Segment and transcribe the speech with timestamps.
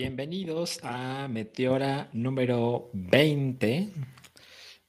[0.00, 3.92] Bienvenidos a Meteora número 20.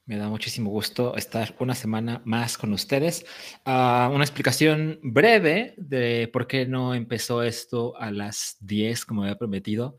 [0.06, 3.26] Me da muchísimo gusto estar una semana más con ustedes.
[3.66, 9.36] Ah, una explicación breve de por qué no empezó esto a las 10 como había
[9.36, 9.98] prometido.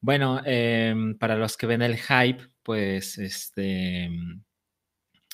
[0.00, 4.08] Bueno, em, para los que ven el hype, pues este,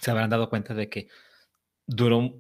[0.03, 1.07] se habrán dado cuenta de que
[1.87, 2.35] duró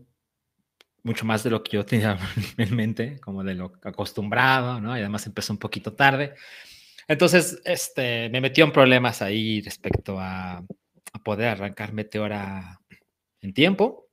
[1.04, 2.18] mucho más de lo que yo tenía
[2.56, 4.96] en mente, como de lo acostumbrado, ¿no?
[4.96, 6.34] Y además empezó un poquito tarde.
[7.10, 10.64] Entonces, este, me metió en problemas ahí respecto a,
[11.24, 12.80] poder arrancar Meteora
[13.40, 14.08] en tiempo.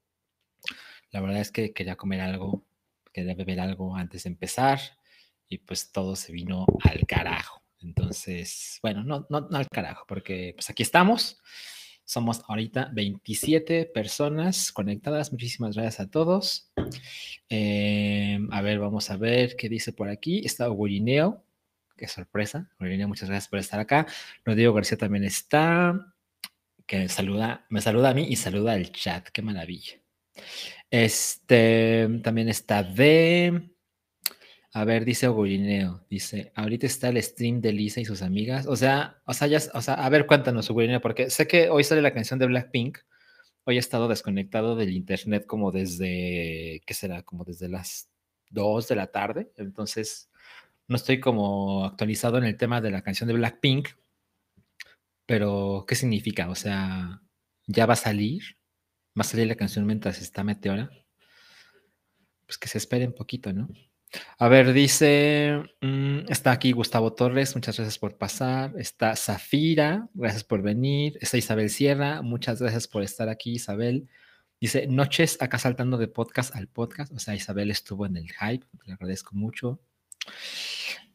[1.12, 2.66] La verdad es que quería comer algo,
[3.14, 4.80] quería beber algo antes de empezar
[5.48, 7.62] y pues todo se vino al carajo.
[7.82, 11.40] Entonces, bueno, no, no, al carajo, porque pues aquí estamos.
[12.04, 15.32] Somos ahorita 27 personas conectadas.
[15.32, 16.72] Muchísimas gracias a todos.
[17.48, 20.42] Eh, a ver, vamos a ver qué dice por aquí.
[20.44, 21.44] Está Gurineo
[21.98, 22.70] qué sorpresa.
[22.80, 24.08] muchas gracias por estar acá.
[24.46, 26.14] Rodrigo García también está,
[26.86, 29.28] que saluda, me saluda a mí y saluda al chat.
[29.30, 30.00] Qué maravilla.
[30.90, 33.72] Este también está de.
[34.74, 38.68] A ver, dice Ogurineo, dice, ahorita está el stream de Lisa y sus amigas.
[38.68, 41.84] O sea, o sea, ya, o sea, a ver, cuéntanos, Ogurineo, porque sé que hoy
[41.84, 43.00] sale la canción de Blackpink.
[43.64, 47.24] Hoy he estado desconectado del internet como desde, ¿qué será?
[47.24, 48.10] Como desde las
[48.52, 49.52] 2 de la tarde.
[49.58, 50.30] Entonces,
[50.88, 53.90] no estoy como actualizado en el tema de la canción de Blackpink,
[55.26, 56.50] pero ¿qué significa?
[56.50, 57.22] O sea,
[57.68, 58.58] ¿ya va a salir?
[59.18, 60.90] ¿Va a salir la canción mientras está Meteora?
[62.46, 63.68] Pues que se espere un poquito, ¿no?
[64.38, 68.74] A ver, dice, mm, está aquí Gustavo Torres, muchas gracias por pasar.
[68.78, 71.18] Está Zafira, gracias por venir.
[71.20, 74.08] Está Isabel Sierra, muchas gracias por estar aquí, Isabel.
[74.62, 77.12] Dice, noches acá saltando de podcast al podcast.
[77.14, 79.82] O sea, Isabel estuvo en el hype, le agradezco mucho.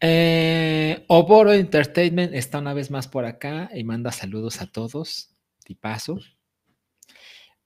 [0.05, 5.33] Eh, Oboro Entertainment está una vez más por acá y manda saludos a todos.
[5.65, 6.19] Tipazo.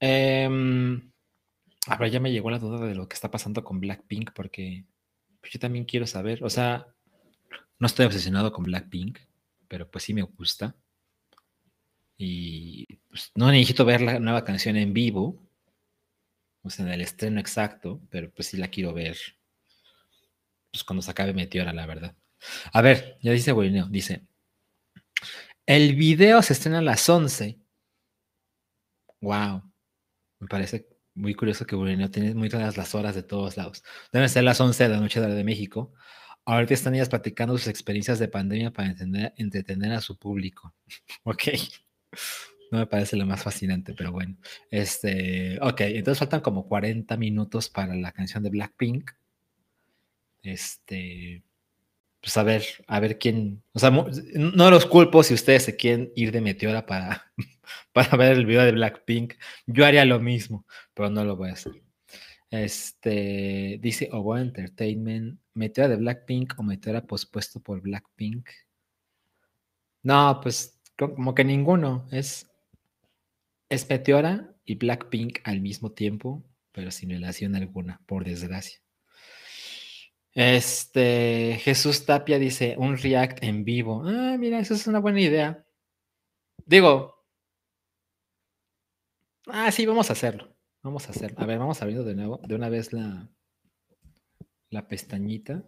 [0.01, 0.47] Eh,
[1.87, 4.85] a ya me llegó la duda de lo que está pasando con Blackpink porque
[5.41, 6.45] pues, yo también quiero saber.
[6.45, 6.87] O sea,
[7.79, 9.19] no estoy obsesionado con Blackpink,
[9.67, 10.77] pero pues sí me gusta.
[12.19, 15.43] Y pues, no necesito ver la nueva canción en vivo,
[16.63, 19.17] o sea, en el estreno exacto, pero pues sí la quiero ver
[20.71, 22.15] pues, cuando se acabe Meteora, la verdad.
[22.73, 24.27] A ver, ya dice Guineo, dice,
[25.67, 27.59] el video se estrena a las 11.
[29.21, 29.63] Wow,
[30.41, 33.83] me parece muy curioso que Guineo tiene muy todas las horas de todos lados.
[34.13, 35.93] Deben ser las 11 de la noche de, de México.
[36.45, 38.95] Ahorita están ellas platicando sus experiencias de pandemia para
[39.37, 40.75] entretener a su público.
[41.25, 41.43] ok.
[42.71, 44.37] No me parece lo más fascinante, pero bueno.
[44.71, 49.11] Este, ok, entonces faltan como 40 minutos para la canción de Blackpink.
[50.43, 51.43] Este,
[52.27, 56.11] pues a ver, a ver quién, o sea, no los culpo si ustedes se quieren
[56.17, 57.31] ir de Meteora para,
[57.93, 59.35] para ver el video de Blackpink.
[59.65, 61.81] Yo haría lo mismo, pero no lo voy a hacer.
[62.51, 68.49] Este, dice Obo Entertainment, Meteora de Blackpink o Meteora pospuesto por Blackpink.
[70.03, 72.51] No, pues como que ninguno, es,
[73.69, 78.81] es Meteora y Blackpink al mismo tiempo, pero sin relación alguna, por desgracia.
[80.37, 84.03] Este, Jesús Tapia dice, un react en vivo.
[84.05, 85.67] Ah, mira, eso es una buena idea.
[86.67, 87.25] Digo,
[89.47, 90.55] ah, sí, vamos a hacerlo.
[90.83, 91.41] Vamos a hacerlo.
[91.41, 93.31] A ver, vamos abriendo de nuevo, de una vez la,
[94.69, 95.65] la pestañita.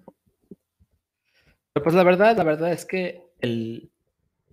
[1.72, 3.90] Pero pues la verdad, la verdad es que el,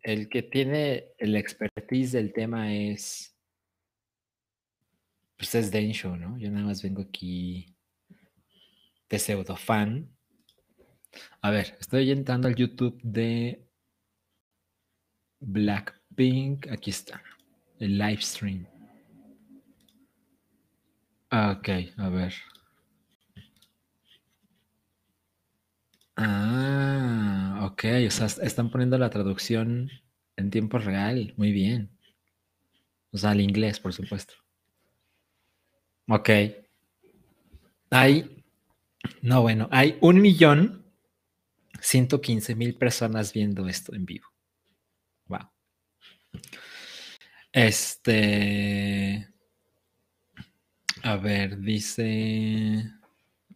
[0.02, 3.36] el que tiene el expertise del tema es,
[5.36, 6.38] pues es Densho, ¿no?
[6.38, 7.75] Yo nada más vengo aquí
[9.10, 10.10] de pseudo fan.
[11.42, 13.66] A ver, estoy entrando al YouTube de
[15.40, 16.68] Blackpink.
[16.72, 17.22] Aquí está,
[17.80, 18.68] el live stream.
[21.32, 22.34] Ok, a ver.
[26.18, 29.90] Ah, ok, o sea, están poniendo la traducción
[30.38, 31.34] en tiempo real.
[31.38, 31.90] Muy bien.
[33.12, 34.34] O sea, al inglés, por supuesto.
[36.08, 36.30] Ok.
[37.90, 38.45] Hay
[39.22, 40.86] no, bueno, hay un millón
[41.82, 44.28] 115 mil personas viendo esto en vivo.
[45.28, 45.50] Wow.
[47.52, 49.28] Este.
[51.04, 52.92] A ver, dice.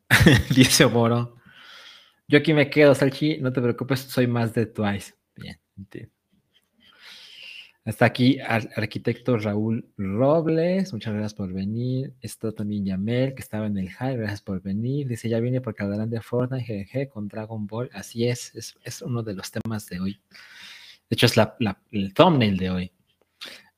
[0.55, 1.35] dice Moro.
[2.27, 3.39] Yo aquí me quedo, Salchi.
[3.39, 5.15] No te preocupes, soy más de Twice.
[5.35, 6.18] Bien, entiendo.
[7.89, 12.13] Está aquí arquitecto Raúl Robles, muchas gracias por venir.
[12.21, 15.07] Está también Yamel, que estaba en el high, gracias por venir.
[15.07, 17.89] Dice, ya viene porque hablarán de Fortnite, GG, con Dragon Ball.
[17.91, 20.21] Así es, es, uno de los temas de hoy.
[21.09, 21.57] De hecho, es la,
[21.91, 22.91] el thumbnail de hoy.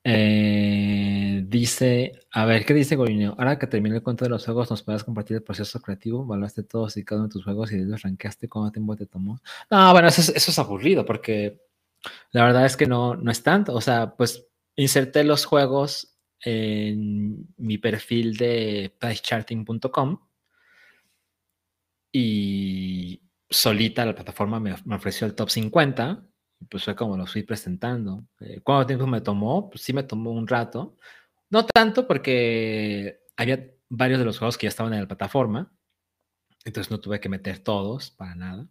[0.04, 3.34] Eh, dice, a ver, ¿qué dice Gorineo?
[3.38, 6.26] Ahora que terminé el cuento de los juegos, ¿nos puedes compartir el proceso creativo?
[6.26, 8.46] ¿Valoraste todos y cada uno de tus juegos y los rankeaste?
[8.46, 9.40] ¿Cuánto tiempo te tomó?
[9.70, 11.62] No, bueno, eso es, aburrido porque
[12.30, 13.74] la verdad es que no, no es tanto.
[13.74, 14.46] O sea, pues
[14.76, 20.18] inserté los juegos en mi perfil de pricecharting.com
[22.12, 26.26] y solita la plataforma me, me ofreció el top 50
[26.68, 28.26] pues fue como lo fui presentando.
[28.40, 29.70] Eh, ¿Cuánto tiempo me tomó?
[29.70, 30.96] Pues sí me tomó un rato.
[31.50, 35.72] No tanto porque había varios de los juegos que ya estaban en la plataforma,
[36.64, 38.68] entonces no tuve que meter todos para nada.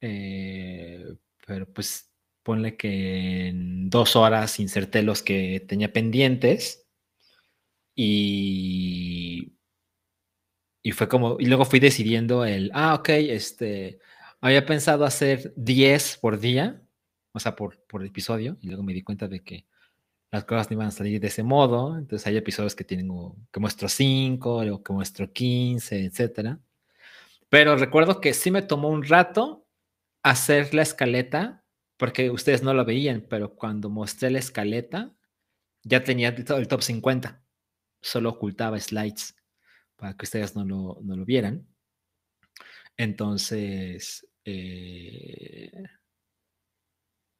[0.00, 1.06] Eh,
[1.46, 2.11] pero pues
[2.42, 6.86] ponle que en dos horas inserté los que tenía pendientes
[7.94, 9.54] y,
[10.82, 13.98] y fue como, y luego fui decidiendo el, ah, ok, este,
[14.40, 16.82] había pensado hacer 10 por día,
[17.32, 19.66] o sea, por, por episodio, y luego me di cuenta de que
[20.32, 23.08] las cosas no iban a salir de ese modo, entonces hay episodios que tienen
[23.52, 26.58] que muestro 5, o que muestro 15, etcétera.
[27.50, 29.66] Pero recuerdo que sí me tomó un rato
[30.22, 31.61] hacer la escaleta,
[32.02, 35.14] porque ustedes no lo veían, pero cuando mostré la escaleta,
[35.84, 37.44] ya tenía todo el top 50.
[38.00, 39.36] Solo ocultaba slides
[39.94, 41.64] para que ustedes no lo, no lo vieran.
[42.96, 45.70] Entonces, eh,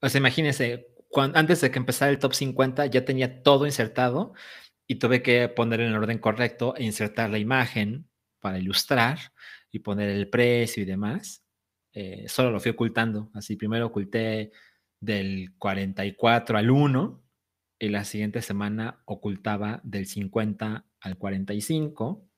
[0.01, 0.87] o imagínense,
[1.35, 4.33] antes de que empezara el top 50 ya tenía todo insertado
[4.87, 9.19] y tuve que poner en el orden correcto e insertar la imagen para ilustrar
[9.73, 11.42] y poner el precio y demás.
[11.93, 13.31] Eh, solo lo fui ocultando.
[13.35, 14.53] Así, primero oculté
[15.01, 17.23] del 44 al 1
[17.79, 22.29] y la siguiente semana ocultaba del 50 al 45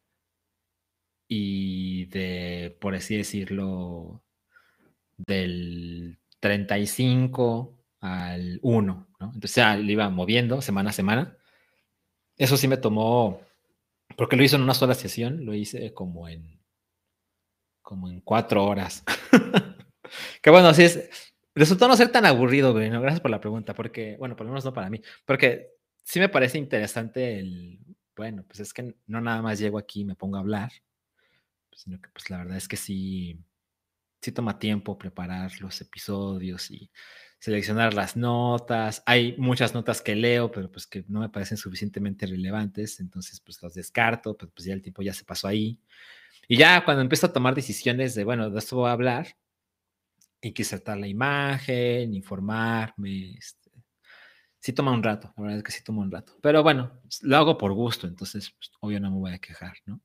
[1.28, 4.24] y de, por así decirlo,
[5.16, 9.26] del 35 al 1, ¿no?
[9.26, 11.36] Entonces ya iba moviendo semana a semana.
[12.36, 13.40] Eso sí me tomó,
[14.16, 16.60] porque lo hizo en una sola sesión, lo hice como en,
[17.84, 19.04] como en cuatro horas.
[20.42, 24.16] que bueno, así es, resultó no ser tan aburrido, güey, Gracias por la pregunta, porque,
[24.19, 25.69] bueno, por lo menos no para mí, porque
[26.02, 27.78] sí me parece interesante el,
[28.16, 30.72] bueno, pues es que no nada más llego aquí y me pongo a hablar,
[31.72, 33.38] sino que pues la verdad es que sí,
[34.20, 36.90] sí toma tiempo preparar los episodios y
[37.38, 39.02] seleccionar las notas.
[39.06, 43.62] Hay muchas notas que leo, pero pues que no me parecen suficientemente relevantes, entonces pues
[43.62, 45.79] las descarto, pues, pues ya el tiempo ya se pasó ahí.
[46.48, 49.36] Y ya cuando empiezo a tomar decisiones de, bueno, de esto voy a hablar,
[50.41, 53.70] y que insertar la imagen, informarme, este,
[54.60, 56.36] sí toma un rato, la verdad es que sí toma un rato.
[56.43, 60.01] Pero bueno, lo hago por gusto, entonces pues, obvio no me voy a quejar, ¿no?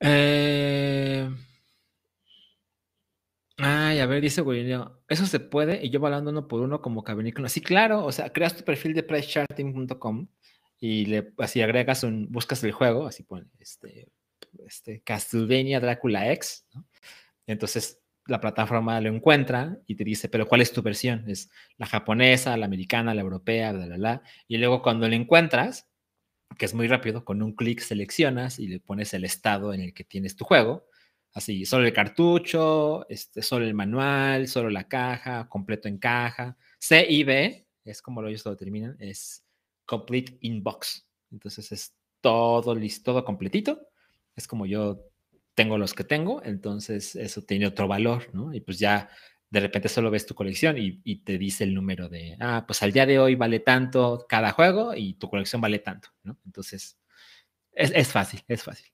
[0.00, 1.28] Eh...
[3.56, 7.04] Ay, a ver, dice Guillermo, eso se puede y yo hablando uno por uno como
[7.04, 7.48] cavernícola.
[7.48, 10.26] Sí, claro, o sea, creas tu perfil de pricecharting.com
[10.80, 14.08] y así agregas un, buscas el juego, así pone, este,
[14.66, 16.86] este Castlevania Drácula X, ¿no?
[17.46, 21.24] Entonces la plataforma lo encuentra y te dice, pero ¿cuál es tu versión?
[21.28, 24.22] Es la japonesa, la americana, la europea, bla, bla, bla.
[24.48, 25.88] Y luego cuando lo encuentras,
[26.56, 29.92] que es muy rápido, con un clic seleccionas y le pones el estado en el
[29.92, 30.86] que tienes tu juego
[31.34, 36.56] Así, solo el cartucho, este, solo el manual, solo la caja, completo en caja.
[36.78, 39.44] C y B, es como ellos lo determinan, es
[39.84, 41.04] complete in box.
[41.32, 43.88] Entonces es todo listo, todo completito.
[44.36, 45.00] Es como yo
[45.54, 48.52] tengo los que tengo, entonces eso tiene otro valor, ¿no?
[48.52, 49.08] Y pues ya
[49.50, 52.92] de repente solo ves tu colección y, te dice el número de, ah, pues al
[52.92, 56.38] día de hoy vale tanto cada juego y tu colección vale tanto, ¿no?
[56.44, 56.98] Entonces,
[57.72, 58.92] es, es fácil, es fácil.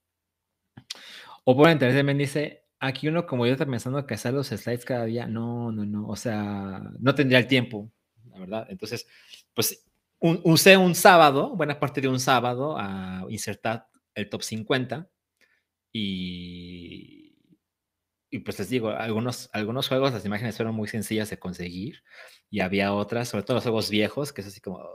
[1.45, 4.85] O por interés también dice, aquí uno como yo está pensando que hacer los slides
[4.85, 7.91] cada día, no, no, no, o sea, no tendría el tiempo,
[8.31, 8.67] la verdad.
[8.69, 9.07] Entonces,
[9.55, 9.87] pues
[10.21, 15.09] usé un sábado, buena parte de un sábado, a insertar el top 50
[15.93, 17.35] y,
[18.31, 22.03] y pues les digo, algunos, algunos juegos, las imágenes fueron muy sencillas de conseguir
[22.49, 24.89] y había otras, sobre todo los juegos viejos, que es así como,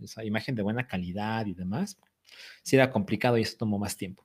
[0.00, 1.98] esa imagen de buena calidad y demás,
[2.62, 4.24] sí era complicado y eso tomó más tiempo.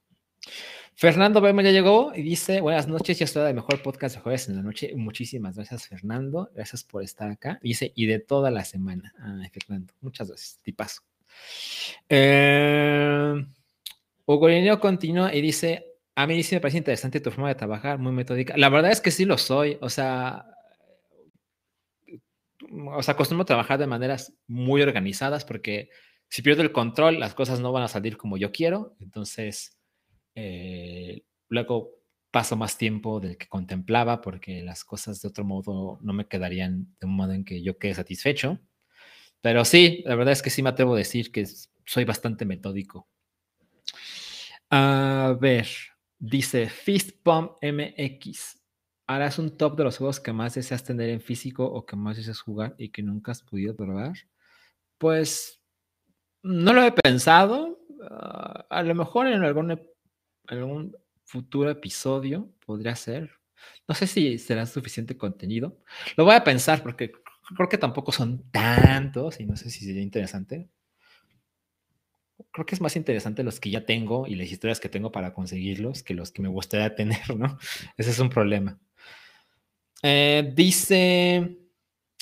[0.96, 4.50] Fernando Bema ya llegó y dice, buenas noches, ya estoy el mejor podcast de jueves
[4.50, 4.94] en la noche.
[4.96, 6.50] Muchísimas gracias, Fernando.
[6.54, 7.60] Gracias por estar acá.
[7.64, 9.14] Dice, y de toda la semana.
[9.20, 10.60] Ay, Fernando, muchas gracias.
[10.62, 11.02] Tipazo.
[12.10, 13.34] Eh,
[14.26, 15.91] Hugo continúa y dice,
[16.22, 18.56] a mí sí me parece interesante tu forma de trabajar, muy metódica.
[18.58, 19.78] La verdad es que sí lo soy.
[19.82, 20.46] O sea,
[22.94, 25.90] o sea, acostumbro a trabajar de maneras muy organizadas porque
[26.30, 28.96] si pierdo el control, las cosas no van a salir como yo quiero.
[29.00, 29.78] Entonces,
[30.36, 31.92] eh, luego
[32.32, 36.96] paso más tiempo del que contemplaba porque las cosas de otro modo no me quedarían
[37.00, 38.60] de un modo en que yo quede satisfecho.
[39.42, 41.46] Pero sí, la verdad es que sí me atrevo a decir que
[41.86, 43.10] soy bastante metódico.
[44.70, 45.68] A ver,
[46.22, 48.60] dice Fist Pump MX.
[49.08, 52.16] ¿Harás un top de los juegos que más deseas tener en físico o que más
[52.16, 54.14] deseas jugar y que nunca has podido probar?
[54.98, 55.62] Pues
[56.44, 57.80] no lo he pensado.
[58.10, 59.82] Ah, a lo mejor en algún,
[60.48, 63.32] algún futuro episodio podría ser.
[63.88, 65.80] No sé si será suficiente contenido.
[66.16, 67.12] Lo voy a pensar porque
[67.56, 70.70] creo que tampoco son tantos y no sé si sería interesante.
[72.52, 75.34] Creo que es más interesante los que ya tengo y las historias que tengo para
[75.34, 77.58] conseguirlos que los que me gustaría tener, ¿no?
[77.98, 78.80] Ese es un problema.
[80.04, 81.58] Eh, dice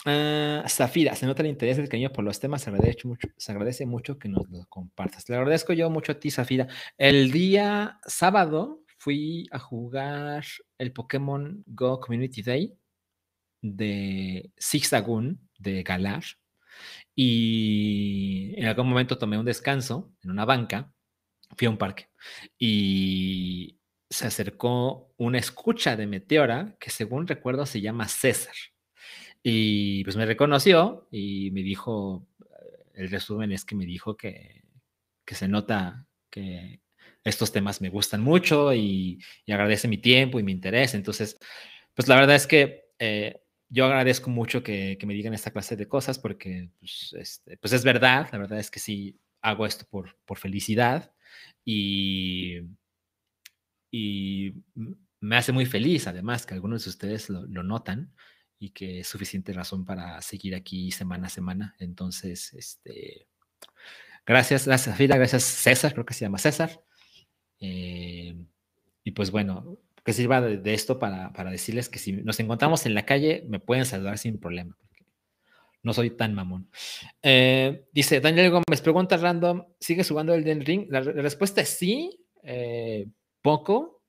[0.05, 3.51] uh, Zafira, se nota el interés del cariño por los temas, se agradece, mucho, se
[3.51, 5.27] agradece mucho que nos lo compartas.
[5.29, 6.67] Le agradezco yo mucho a ti, Zafira.
[6.97, 10.43] El día sábado fui a jugar
[10.77, 12.77] el Pokémon Go Community Day
[13.61, 16.23] de Zigzagoon de Galar
[17.21, 20.93] y en algún momento tomé un descanso en una banca,
[21.57, 22.07] fui a un parque
[22.57, 23.77] y
[24.09, 28.53] se acercó una escucha de Meteora que según recuerdo se llama César.
[29.43, 32.25] Y pues me reconoció y me dijo,
[32.93, 34.63] el resumen es que me dijo que,
[35.25, 36.79] que se nota que
[37.25, 40.93] estos temas me gustan mucho y, agradece mi tiempo y mi interés.
[40.93, 41.37] Entonces,
[41.93, 45.87] pues la verdad es que eh, yo agradezco mucho que, me digan esta clase de
[45.87, 50.17] cosas porque pues, este, pues, es verdad, la verdad es que sí hago esto por,
[50.25, 51.13] por felicidad
[51.63, 52.61] y,
[53.91, 54.53] y
[55.21, 58.13] me hace muy feliz además que algunos de ustedes lo, notan
[58.57, 61.75] y que es suficiente razón para seguir aquí semana a semana.
[61.79, 63.27] Entonces, este,
[64.25, 66.83] gracias, gracias Fila, gracias César, creo que se llama César.
[67.59, 68.35] Eh,
[69.03, 72.93] y pues bueno, que sirva de, esto para, para, decirles que si nos encontramos en
[72.93, 74.77] la calle, me pueden saludar sin problema.
[75.83, 76.69] no soy tan mamón.
[77.21, 80.87] Eh, dice Daniel Gómez, pregunta random, ¿sigues jugando el Den Ring?
[80.89, 83.07] La, respuesta es sí, eh,
[83.41, 84.03] poco,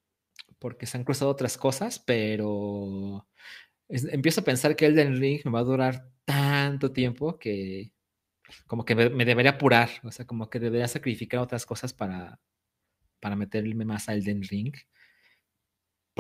[0.59, 3.26] porque se han cruzado otras cosas, pero
[3.88, 7.92] empiezo a pensar que el Den Ring me va a durar tanto tiempo que
[8.66, 12.40] como que me, me, debería apurar, o sea, como que debería sacrificar otras cosas para,
[13.20, 14.75] para meterme más al Den Ring,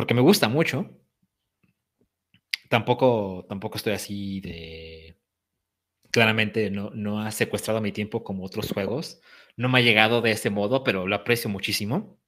[0.00, 0.98] porque me gusta mucho.
[2.70, 5.18] Tampoco, tampoco estoy así de...
[6.10, 9.20] Claramente no, no ha secuestrado mi tiempo como otros juegos.
[9.58, 12.18] No me ha llegado de ese modo, pero lo aprecio muchísimo.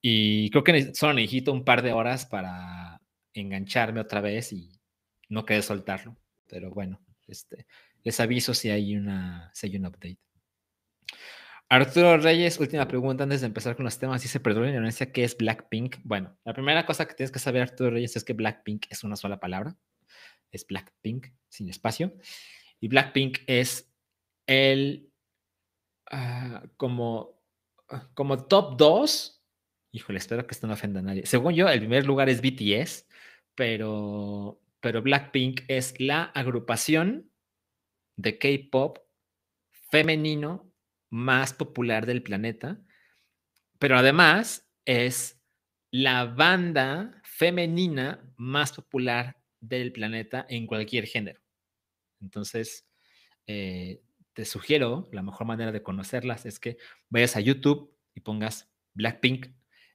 [0.00, 3.02] Y creo que solo necesito un par de horas para
[3.34, 4.80] engancharme otra vez y
[5.28, 6.16] no querer soltarlo.
[6.46, 7.66] Pero bueno, este,
[8.04, 10.20] les aviso si hay, una, si hay un update.
[11.70, 14.22] Arturo Reyes, última pregunta antes de empezar con los temas.
[14.22, 15.96] Dice, perdón, ignorancia, ¿qué es Blackpink?
[16.02, 19.16] Bueno, la primera cosa que tienes que saber, Arturo Reyes, es que Blackpink es una
[19.16, 19.76] sola palabra.
[20.50, 22.14] Es Blackpink, sin espacio.
[22.80, 23.92] Y Blackpink es
[24.46, 25.12] el,
[26.10, 27.38] ah, como,
[28.14, 29.44] como top 2.
[29.92, 31.26] Híjole, espero que esto no ofenda a nadie.
[31.26, 33.06] Según yo, el primer lugar es BTS,
[33.54, 37.30] pero, pero Blackpink es la agrupación
[38.16, 39.00] de K-pop
[39.90, 40.67] femenino
[41.10, 42.80] más popular del planeta,
[43.78, 45.40] pero además es
[45.90, 51.40] la banda femenina más popular del planeta en cualquier género.
[52.20, 52.86] Entonces,
[53.46, 54.02] eh,
[54.34, 56.76] te sugiero, la mejor manera de conocerlas es que
[57.08, 59.48] vayas a YouTube y pongas Blackpink,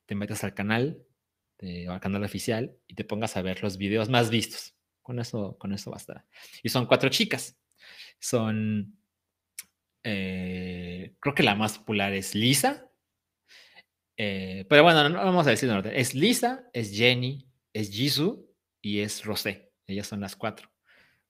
[0.05, 1.05] te metas al canal,
[1.87, 4.75] al canal oficial y te pongas a ver los videos más vistos.
[5.01, 6.25] Con eso, con eso basta.
[6.61, 7.57] Y son cuatro chicas.
[8.19, 8.97] Son
[10.03, 10.72] eh,
[11.19, 12.89] creo que la más popular es Lisa.
[14.17, 15.93] Eh, pero bueno, no vamos a decir en orden.
[15.95, 18.45] Es Lisa, es Jenny, es Jisoo
[18.81, 19.71] y es Rosé.
[19.87, 20.71] Ellas son las cuatro.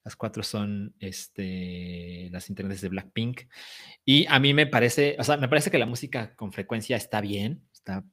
[0.04, 3.42] Las cuatro son este, las internets de Blackpink.
[4.04, 7.22] Y a mí me parece, o sea, me parece que la música con frecuencia está
[7.22, 8.04] bien, está,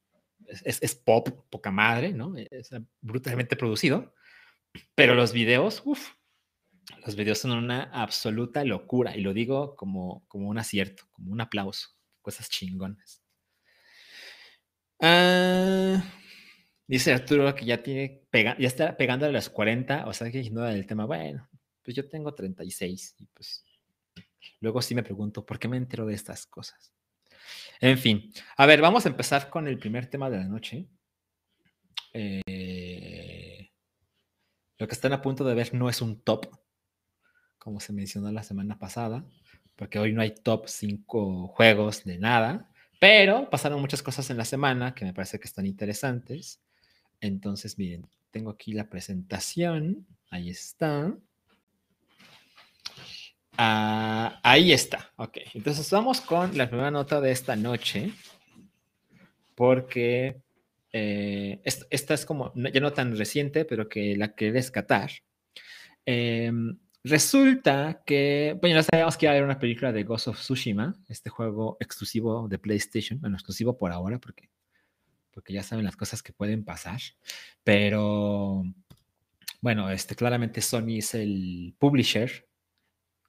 [0.65, 2.35] es, es pop, poca madre, ¿no?
[2.37, 4.15] Es brutalmente producido.
[4.95, 6.13] Pero los videos, uff,
[7.05, 11.41] los videos son una absoluta locura y lo digo como, como un acierto, como un
[11.41, 11.89] aplauso,
[12.21, 13.23] cosas chingonas.
[15.01, 16.03] Ah,
[16.87, 20.63] dice Arturo que ya tiene ya está pegando a las 40, o sea que no
[20.63, 21.49] del tema, bueno,
[21.83, 23.65] pues yo tengo 36 y pues
[24.61, 26.93] luego sí me pregunto, ¿por qué me entero de estas cosas?
[27.81, 30.87] En fin, a ver, vamos a empezar con el primer tema de la noche.
[32.13, 33.71] Eh,
[34.79, 36.47] lo que están a punto de ver no es un top,
[37.61, 39.25] como se mencionó la semana pasada,
[39.77, 44.45] porque hoy no hay top 5 juegos de nada, pero pasaron muchas cosas en la
[44.45, 46.61] semana que me parece que están interesantes.
[47.21, 51.15] Entonces, miren, tengo aquí la presentación, ahí está.
[53.57, 55.39] Ah, ahí está, ok.
[55.55, 58.13] Entonces vamos con la primera nota de esta noche,
[59.55, 60.41] porque
[60.93, 65.11] eh, esta, es como, ya no tan reciente, pero que la que rescatar.
[66.07, 70.39] Em, resulta que, bueno, ya sabíamos que iba a haber una película de Ghost of
[70.39, 74.51] Tsushima, este juego exclusivo de PlayStation, bueno, exclusivo por ahora, porque,
[75.31, 77.01] porque ya saben las cosas que pueden pasar,
[77.65, 78.65] pero
[79.61, 82.49] bueno, este, claramente Sony es el publisher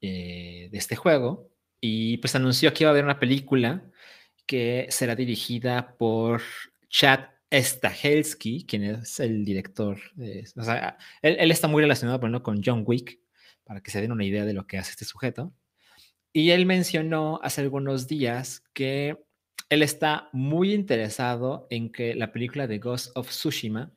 [0.01, 3.83] eh, de este juego y pues anunció que iba a haber una película
[4.45, 6.41] que será dirigida por
[6.89, 9.99] Chad Stahelski, quien es el director.
[10.55, 13.19] o sea, él, está muy relacionado por con John Wick,
[13.63, 15.53] para que se den una idea de lo que hace este sujeto.
[16.33, 19.17] Y él mencionó hace algunos días que
[19.69, 23.93] él está muy interesado en que la película de Ghost of Tsushima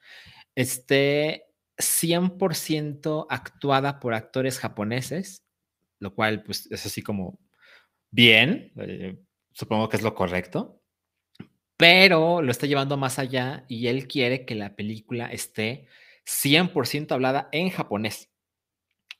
[0.54, 1.46] esté
[1.78, 5.44] 100% actuada por actores japoneses,
[5.98, 7.38] lo cual pues es así como
[8.10, 9.18] bien, eh,
[9.52, 10.80] supongo que es lo correcto
[11.76, 15.86] pero lo está llevando más allá y él quiere que la película esté
[16.24, 18.30] 100% hablada en japonés.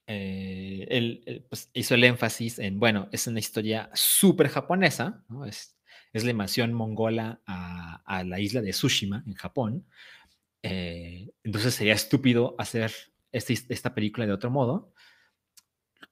[0.07, 5.47] Eh, él, pues, hizo el énfasis en, bueno, es una historia súper japonesa, ¿no?
[5.47, 5.77] es,
[6.13, 9.87] es, la invasión mongola a, la isla de Tsushima, en Japón.
[10.63, 12.93] Eh, entonces sería estúpido hacer
[13.33, 14.93] este, esta película de otro modo.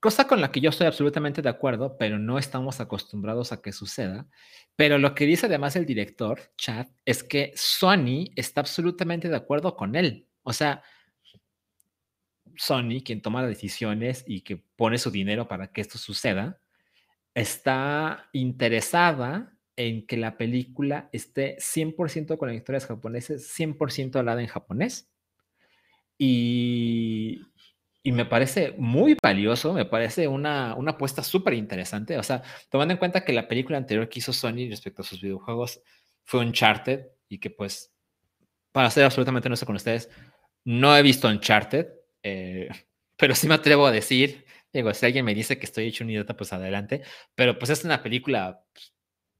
[0.00, 3.72] Cosa con la que yo estoy absolutamente de acuerdo, pero no estamos acostumbrados a que
[3.72, 4.26] suceda.
[4.74, 9.76] Pero lo que dice además el director, Chad, es que Sony está absolutamente de acuerdo
[9.76, 10.28] con él.
[10.42, 10.82] O sea,
[12.56, 16.60] Sony, quien toma las decisiones y que pone su dinero para que esto suceda,
[17.34, 25.10] está interesada en que la película esté 100% con historias japoneses, 100% hablada en japonés.
[26.18, 27.40] Y
[28.04, 32.18] y me parece muy valioso, me parece una, una apuesta súper interesante.
[32.18, 35.20] O sea, tomando en cuenta que la película anterior que hizo Sony respecto a sus
[35.20, 35.80] videojuegos
[36.24, 37.94] fue Uncharted y que pues,
[38.72, 40.10] para ser absolutamente honesto con ustedes,
[40.64, 41.86] no he visto Uncharted,
[42.22, 42.68] eh,
[43.16, 46.10] pero sí me atrevo a decir, digo, si alguien me dice que estoy hecho un
[46.10, 47.02] idiota, pues adelante,
[47.34, 48.64] pero pues es una película,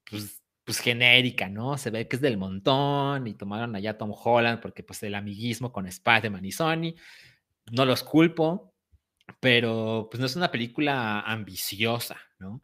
[0.09, 1.77] pues, pues genérica, ¿no?
[1.77, 5.15] Se ve que es del montón y tomaron allá a Tom Holland porque pues el
[5.15, 6.95] amiguismo con Spider-Man y Sony
[7.71, 8.73] no los culpo,
[9.39, 12.61] pero pues no es una película ambiciosa, ¿no?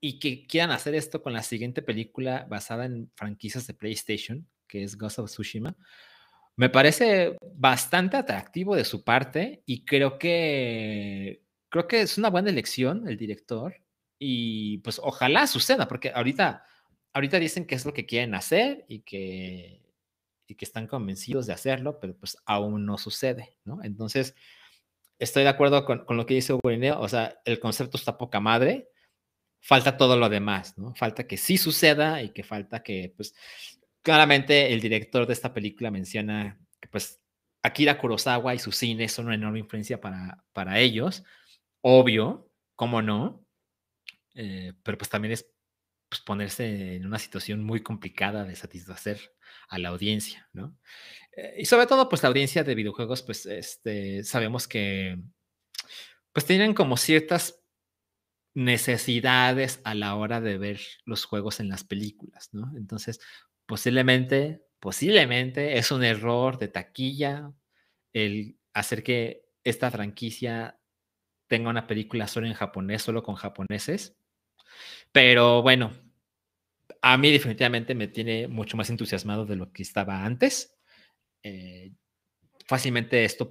[0.00, 4.82] Y que quieran hacer esto con la siguiente película basada en franquicias de PlayStation, que
[4.82, 5.76] es Ghost of Tsushima,
[6.56, 12.50] me parece bastante atractivo de su parte y creo que creo que es una buena
[12.50, 13.74] elección el director
[14.18, 16.64] y pues ojalá suceda porque ahorita
[17.14, 19.82] ahorita dicen que es lo que quieren hacer y que
[20.46, 23.82] y que están convencidos de hacerlo, pero pues aún no sucede, ¿no?
[23.82, 24.34] Entonces,
[25.18, 28.88] estoy de acuerdo con, lo que dice Hugo o sea, el concepto está poca madre,
[29.60, 30.94] falta todo lo demás, ¿no?
[30.94, 33.34] Falta que sí suceda y que falta que, pues,
[34.02, 37.20] claramente el director de esta película menciona que, pues,
[37.62, 41.24] Akira Kurosawa y su cine son una enorme influencia para, para ellos,
[41.80, 43.46] obvio, cómo no,
[44.34, 45.46] eh, pero pues también es
[46.08, 49.32] pues, ponerse en una situación muy complicada de satisfacer
[49.68, 50.76] a la audiencia, ¿no?
[51.36, 55.18] Eh, y sobre todo, pues la audiencia de videojuegos, pues este, sabemos que
[56.32, 57.62] pues tienen como ciertas
[58.54, 62.72] necesidades a la hora de ver los juegos en las películas, ¿no?
[62.76, 63.20] Entonces,
[63.66, 67.52] posiblemente, posiblemente es un error de taquilla
[68.12, 70.78] el hacer que esta franquicia
[71.46, 74.16] tenga una película solo en japonés, solo con japoneses.
[75.12, 75.92] Pero bueno,
[77.02, 80.74] a mí definitivamente me tiene mucho más entusiasmado de lo que estaba antes.
[81.42, 81.92] Eh,
[82.66, 83.50] fácilmente esto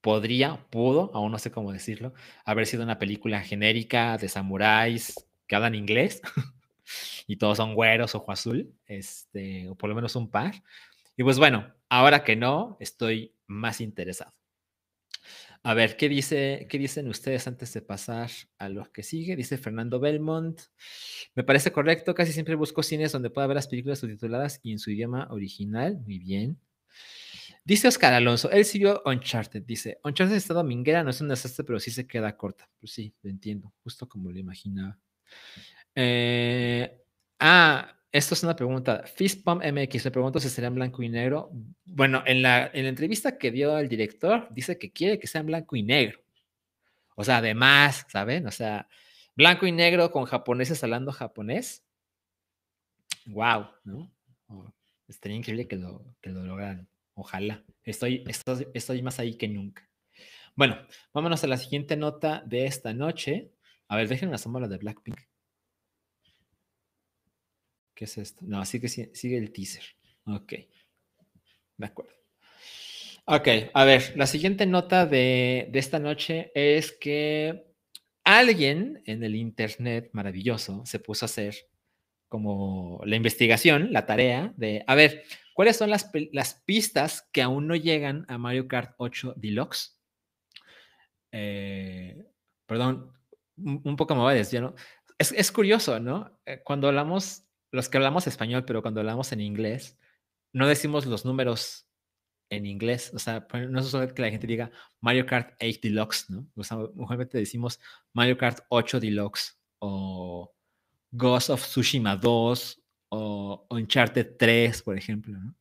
[0.00, 5.14] podría, pudo, aún no sé cómo decirlo, haber sido una película genérica de samuráis
[5.46, 6.20] que hablan inglés
[7.26, 10.62] y todos son güeros, ojo azul, este, o por lo menos un par.
[11.16, 14.32] Y pues bueno, ahora que no, estoy más interesado.
[15.64, 19.34] A ver, ¿qué, dice, ¿qué dicen ustedes antes de pasar a lo que sigue?
[19.34, 20.60] Dice Fernando Belmont.
[21.34, 24.78] Me parece correcto, casi siempre busco cines donde pueda ver las películas subtituladas y en
[24.78, 25.98] su idioma original.
[26.04, 26.58] Muy bien.
[27.64, 29.62] Dice Oscar Alonso, él siguió Uncharted.
[29.62, 32.70] Dice, Uncharted está dominguera, no es un desastre, pero sí se queda corta.
[32.80, 34.98] Pues sí, lo entiendo, justo como lo imaginaba.
[36.00, 37.04] Eh,
[37.40, 39.02] ah, esto es una pregunta.
[39.04, 41.50] Fistpump MX, le pregunto si será en blanco y negro.
[41.86, 45.40] Bueno, en la, en la entrevista que dio el director, dice que quiere que sea
[45.40, 46.20] en blanco y negro.
[47.16, 48.46] O sea, además, ¿saben?
[48.46, 48.88] O sea,
[49.34, 51.84] blanco y negro con japoneses hablando japonés.
[53.26, 54.08] Wow, ¿no?
[54.46, 54.72] Oh,
[55.08, 56.88] estaría increíble que lo, que lo lograran.
[57.14, 57.64] Ojalá.
[57.82, 59.88] Estoy, estoy, estoy más ahí que nunca.
[60.54, 60.78] Bueno,
[61.12, 63.50] vámonos a la siguiente nota de esta noche.
[63.88, 65.27] A ver, déjenme asomar la de Blackpink.
[67.98, 68.44] ¿Qué es esto?
[68.46, 69.82] No, sigue, sigue el teaser.
[70.24, 70.52] Ok.
[71.76, 72.12] De acuerdo.
[73.24, 77.66] Ok, a ver, la siguiente nota de, de esta noche es que
[78.22, 81.56] alguien en el Internet maravilloso se puso a hacer
[82.28, 87.66] como la investigación, la tarea de, a ver, ¿cuáles son las, las pistas que aún
[87.66, 89.98] no llegan a Mario Kart 8 Deluxe?
[91.32, 92.24] Eh,
[92.64, 93.12] perdón,
[93.56, 94.76] un, poco me voy ¿no?
[95.18, 96.38] Es, es curioso, ¿no?
[96.46, 99.98] Eh, cuando hablamos los que hablamos español, pero cuando hablamos en inglés,
[100.52, 101.88] no decimos los números
[102.50, 103.12] en inglés.
[103.14, 106.46] O sea, no es solo que la gente diga Mario Kart 8 Deluxe, ¿no?
[106.56, 107.80] O sea, usualmente decimos
[108.12, 110.54] Mario Kart 8 Deluxe o
[111.10, 115.54] Ghost of Tsushima 2 o Uncharted 3, por ejemplo, ¿no?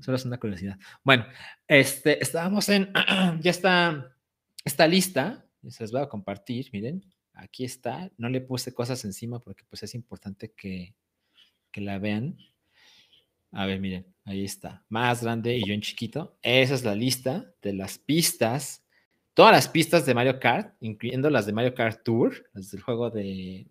[0.00, 0.78] Solo es una curiosidad.
[1.02, 1.26] Bueno,
[1.66, 2.92] este, estábamos en,
[3.40, 4.16] ya está
[4.64, 9.38] esta lista, se les voy a compartir, miren, aquí está, no le puse cosas encima
[9.38, 10.94] porque pues es importante que,
[11.76, 12.38] que la vean.
[13.52, 14.82] A ver, miren, ahí está.
[14.88, 16.38] Más grande y yo en chiquito.
[16.40, 18.82] Esa es la lista de las pistas.
[19.34, 23.10] Todas las pistas de Mario Kart, incluyendo las de Mario Kart Tour, las del juego
[23.10, 23.68] de,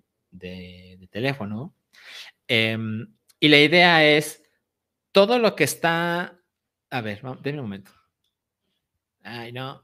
[1.09, 1.73] teléfono.
[2.47, 4.43] Em, y la idea es
[5.11, 6.39] todo lo que está.
[6.91, 7.91] A ver, denme un momento.
[9.23, 9.81] Ay, no.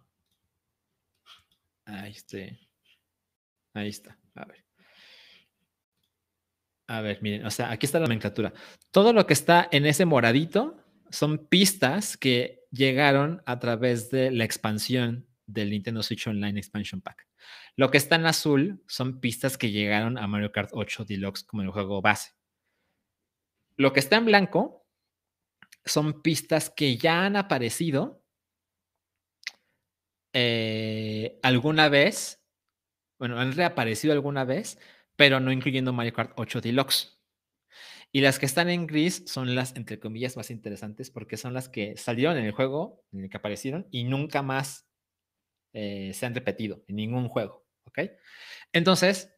[1.86, 2.38] Ahí está.
[3.73, 4.15] Ahí está.
[4.36, 4.70] A ver.
[6.91, 8.51] A ver, miren, o sea, aquí está la nomenclatura.
[8.91, 10.75] Todo lo que está en ese moradito
[11.10, 17.30] son pistas que llegaron a través de la expansión del Nintendo Switch Online Expansion Pack.
[17.77, 21.62] Lo que está en azul son pistas que llegaron a Mario Kart 8 Deluxe como
[21.62, 22.32] el juego base.
[23.77, 24.86] Lo que está en blanco
[25.86, 28.21] son pistas que ya han aparecido
[30.34, 32.43] eh, alguna vez,
[33.17, 34.77] bueno, han reaparecido alguna vez
[35.21, 37.21] pero no incluyendo Mario Kart 8 Deluxe.
[38.12, 41.69] Y las que están en gris son las, entre comillas, más interesantes porque son las
[41.69, 44.88] que salieron en el juego, en el que aparecieron, y nunca más
[45.73, 47.67] eh, se han repetido en ningún juego.
[47.84, 47.99] ¿Ok?
[48.73, 49.31] Entonces,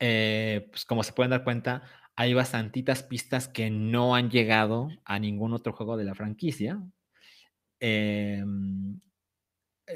[0.00, 1.84] eh, pues como se pueden dar cuenta,
[2.16, 6.82] hay bastantitas pistas que no han llegado a ningún otro juego de la franquicia.
[7.78, 9.00] Em,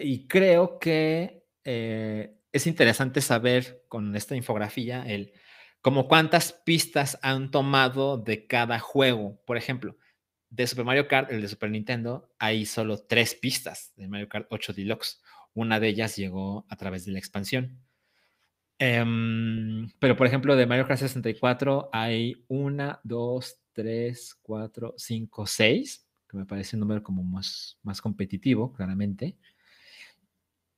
[0.01, 5.33] y creo que eh, es interesante saber con esta infografía el
[5.83, 9.43] como cuántas pistas han tomado de cada juego.
[9.45, 9.99] Por ejemplo,
[10.51, 14.47] de Super Mario Kart, el de Super Nintendo, hay solo tres pistas de Mario Kart
[14.51, 15.21] 8 Deluxe.
[15.53, 17.81] Una de ellas llegó a través de la expansión.
[18.79, 26.07] Em, pero, por ejemplo, de Mario Kart 64 hay una, dos, tres, cuatro, cinco, seis,
[26.29, 29.37] que me parece un número como más, más competitivo, claramente.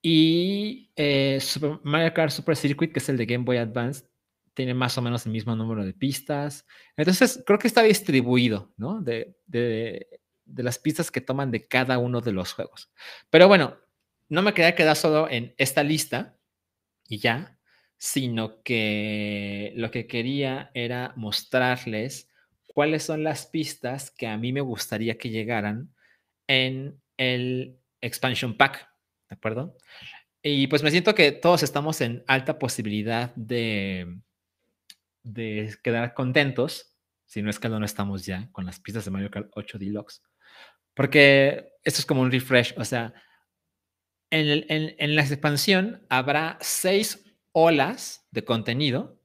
[0.09, 4.05] Y eh, Super Mario Kart Super Circuit, que es el de Game Boy Advance,
[4.55, 6.65] tiene más o menos el mismo número de pistas.
[6.97, 9.01] Entonces, creo que está distribuido, ¿no?
[9.01, 10.07] De, de,
[10.45, 12.93] de las pistas que toman de cada uno de los juegos.
[13.31, 13.79] Pero bueno,
[14.29, 16.39] no me quería quedar solo en esta lista
[17.09, 17.59] y ya,
[17.99, 22.29] sino que lo que quería era mostrarles
[22.69, 25.93] cuáles son las pistas que a mí me gustaría que llegaran
[26.47, 28.89] en el expansion pack
[29.29, 29.77] ¿de acuerdo?
[30.43, 34.21] Y pues me siento que todos estamos en alta posibilidad de,
[35.23, 39.31] de quedar contentos, si no es que no estamos ya con las pistas de Mario
[39.31, 40.23] Kart 8 Deluxe,
[40.95, 43.13] porque esto es como un refresh, o sea,
[44.31, 49.21] en, en la expansión habrá seis olas de contenido,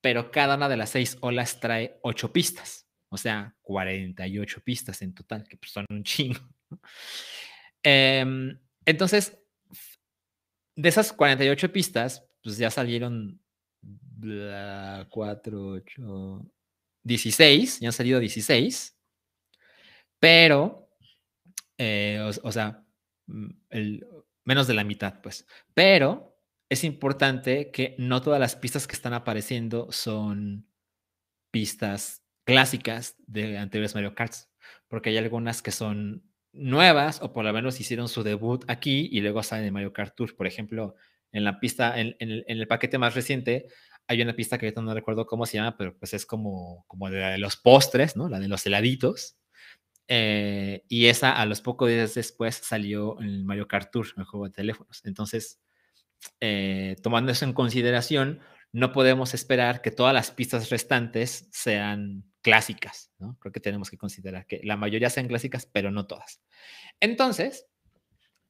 [0.00, 5.14] pero cada una de las seis olas trae ocho pistas, o sea, 48 pistas en
[5.14, 6.40] total, que pues son un chingo.
[7.82, 8.24] Eh,
[8.88, 9.38] entonces,
[10.74, 13.38] de esas 48 pistas, pues ya salieron
[15.10, 16.52] 4, 8,
[17.02, 18.98] 16, ya han salido 16,
[20.18, 20.88] pero,
[21.76, 22.82] eh, o, sea,
[23.26, 23.50] mm,
[24.44, 25.46] menos de la mitad, pues.
[25.74, 30.66] Pero es importante que no todas las pistas que están apareciendo son
[31.50, 34.32] pistas clásicas de anteriores Mario Kart,
[34.88, 36.27] porque hay algunas que son
[36.58, 40.14] nuevas, o por lo menos hicieron su debut aquí y luego salen de Mario Kart
[40.14, 40.36] Tour.
[40.36, 40.96] Por ejemplo,
[41.32, 43.68] en la pista, en, el, paquete más reciente,
[44.06, 47.10] hay una pista que ahorita no recuerdo cómo se llama, pero pues es como, como
[47.10, 48.28] de, de los postres, ¿no?
[48.28, 49.36] La de los heladitos.
[50.10, 54.24] Eh, y esa a los pocos días después salió en el Mario Kart Tour, el
[54.24, 55.02] juego de teléfonos.
[55.04, 55.60] Entonces,
[56.40, 58.40] eh, tomando eso en consideración,
[58.72, 63.36] no podemos esperar que todas las pistas restantes sean clásicas, ¿no?
[63.40, 66.40] Creo que tenemos que considerar que la mayoría sean clásicas, pero no todas.
[67.00, 67.66] Entonces,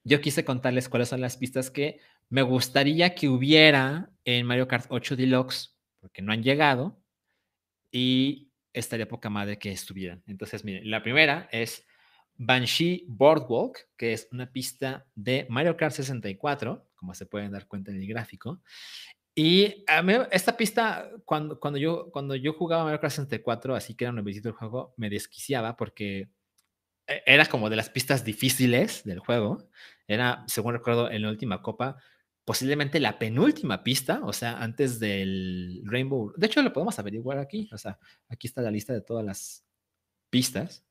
[0.04, 4.86] yo quise contarles cuáles son las pistas que me gustaría que hubiera en Mario Kart
[4.90, 7.02] 8 Deluxe, porque no han llegado,
[7.90, 10.22] y estaría poca madre que estuvieran.
[10.26, 11.86] Entonces, miren, la primera es
[12.36, 17.90] Banshee Boardwalk, que es una pista de Mario Kart 64, como se pueden dar cuenta
[17.90, 18.62] en el gráfico.
[19.40, 23.94] Y a mí, esta pista, cuando, cuando, yo, cuando yo jugaba Mario Kart 64, así
[23.94, 26.28] que era un visito del juego, me desquiciaba porque
[27.06, 29.70] e, era como de las pistas difíciles del juego.
[30.08, 31.98] Era, según recuerdo, en la última copa,
[32.44, 36.32] posiblemente la penúltima pista, o sea, antes del Rainbow.
[36.36, 37.70] De hecho, lo podemos averiguar aquí.
[37.72, 37.96] O sea,
[38.28, 39.64] aquí está la lista de todas las
[40.30, 40.84] pistas.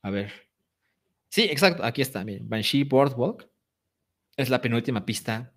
[0.00, 0.32] A ver.
[1.28, 2.24] Sí, exacto, aquí está.
[2.24, 3.46] Miren, Banshee Boardwalk
[4.38, 5.52] es la penúltima pista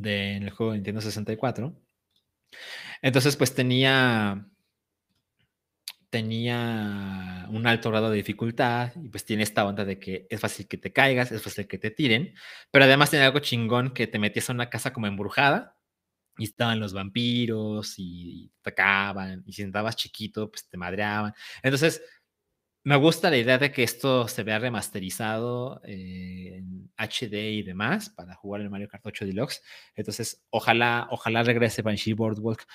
[0.00, 1.74] del juego de Nintendo 64.
[3.02, 4.46] Entonces, pues tenía
[6.10, 10.66] tenía un alto grado de dificultad y pues tiene esta onda de que es fácil
[10.66, 12.34] que te caigas, es fácil que te tiren,
[12.72, 15.76] pero además tiene algo chingón que te metías a una casa como embrujada
[16.36, 21.32] y estaban los vampiros y te atacaban y si andabas chiquito pues te madreaban.
[21.62, 22.02] Entonces,
[22.82, 28.34] me gusta la idea de que esto se vea remasterizado en HD y demás para
[28.34, 29.62] jugar el Mario Kart 8 Deluxe.
[29.94, 32.66] Entonces, ojalá, ojalá regrese Banshee Boardwalk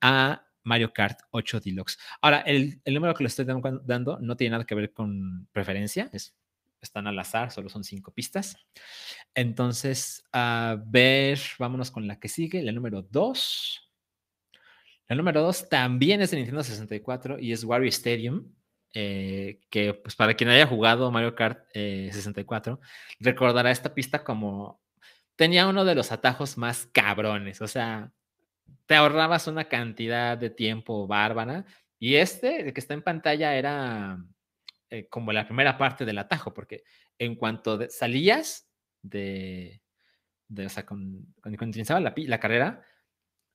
[0.00, 1.98] a Mario Kart 8 Deluxe.
[2.20, 6.34] Ahora, el, número que le estoy dando no tiene nada que ver con preferencia, es,
[6.80, 8.56] están al azar, solo son cinco pistas.
[9.34, 13.90] Entonces, a ver, vámonos con la que sigue, la número 2.
[15.08, 18.52] La número 2 también es de Nintendo 64 y es Wario Stadium.
[18.94, 22.86] Eh, que pues para quien haya jugado Mario Kart 64, eh,
[23.20, 24.82] recordará esta pista como
[25.34, 28.12] tenía uno de los atajos más cabrones, o sea,
[28.86, 31.64] te ahorrabas una cantidad de tiempo bárbara
[31.98, 34.18] y este, el que está en pantalla, era
[34.90, 36.84] eh, como la primera parte del atajo, porque
[37.18, 38.68] en cuanto salías
[39.00, 39.80] de,
[40.48, 41.24] de, o sea, cuando
[41.62, 42.84] iniciaba la, la carrera,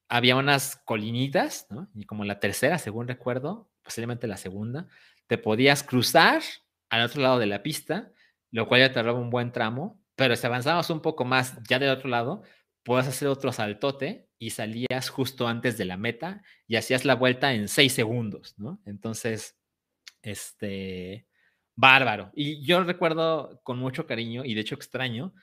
[0.10, 1.90] había unas colinitas, ¿no?
[1.94, 4.88] Y como la tercera, según recuerdo, posiblemente la segunda,
[5.28, 6.42] te podías cruzar
[6.90, 8.12] al otro lado de la pista,
[8.52, 11.80] lo cual ya te daba un buen tramo, pero si avanzabas un poco más ya
[11.80, 12.44] del otro lado,
[12.84, 17.54] puedes hacer otro saltote y salías justo antes de la meta y hacías la vuelta
[17.54, 18.82] en seis segundos, ¿no?
[18.86, 19.58] Entonces,
[20.22, 21.28] este,
[21.76, 22.32] bárbaro.
[22.34, 25.34] Y yo recuerdo con mucho cariño y de hecho extraño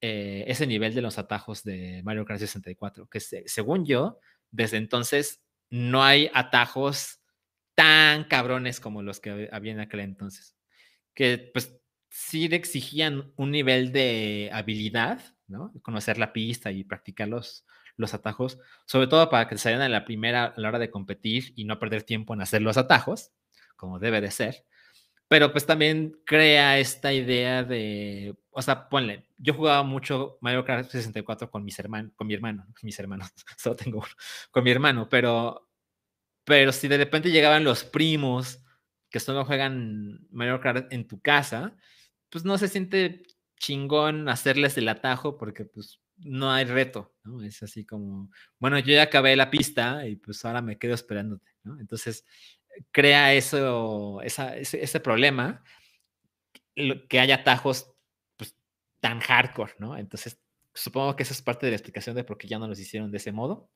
[0.00, 4.18] eh, ese nivel de los atajos de Mario Kart 64, que según yo,
[4.50, 7.19] desde entonces no hay atajos
[7.74, 10.56] tan cabrones como los que había en aquel entonces.
[11.14, 11.80] Que pues
[12.10, 15.72] sí exigían un nivel de habilidad, ¿no?
[15.82, 17.64] Conocer la pista y practicar los,
[17.96, 21.52] los atajos, sobre todo para que salieran a la primera a la hora de competir
[21.56, 23.32] y no perder tiempo en hacer los atajos,
[23.76, 24.64] como debe de ser.
[25.28, 30.90] Pero pues también crea esta idea de, o sea, ponle, yo jugaba mucho Mario Kart
[30.90, 34.08] 64 con mis hermanos, con mi hermano, mis hermanos, solo tengo uno,
[34.50, 35.69] con mi hermano, pero
[36.50, 38.58] pero si de repente llegaban los primos
[39.08, 41.76] que solo juegan Mario Kart en tu casa,
[42.28, 43.22] pues no se siente
[43.56, 47.40] chingón hacerles el atajo porque pues no hay reto, ¿no?
[47.40, 51.52] Es así como, bueno, yo ya acabé la pista y pues ahora me quedo esperándote,
[51.62, 51.78] ¿no?
[51.78, 52.26] Entonces,
[52.90, 55.62] crea eso, ese, problema,
[57.08, 57.92] que haya atajos
[58.36, 58.56] pues,
[58.98, 59.96] tan hardcore, ¿no?
[59.96, 60.40] Entonces,
[60.74, 63.12] supongo que esa es parte de la explicación de por qué ya no los hicieron
[63.12, 63.70] de ese modo.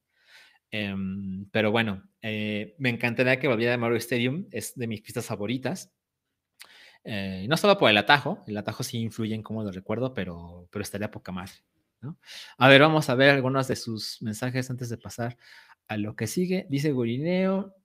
[0.76, 5.24] Em, pero bueno, eh, me encantaría que volviera a Mario Stadium, es de mis pistas
[5.24, 5.92] favoritas.
[7.04, 10.66] Eh, no solo por el atajo, el atajo sí influye en cómo lo recuerdo, pero,
[10.72, 11.62] pero estaría poca más.
[12.00, 12.18] ¿no?
[12.58, 15.38] A ver, vamos a ver algunos de sus mensajes antes de pasar
[15.86, 16.66] a lo que sigue.
[16.68, 17.76] Dice Gurineo,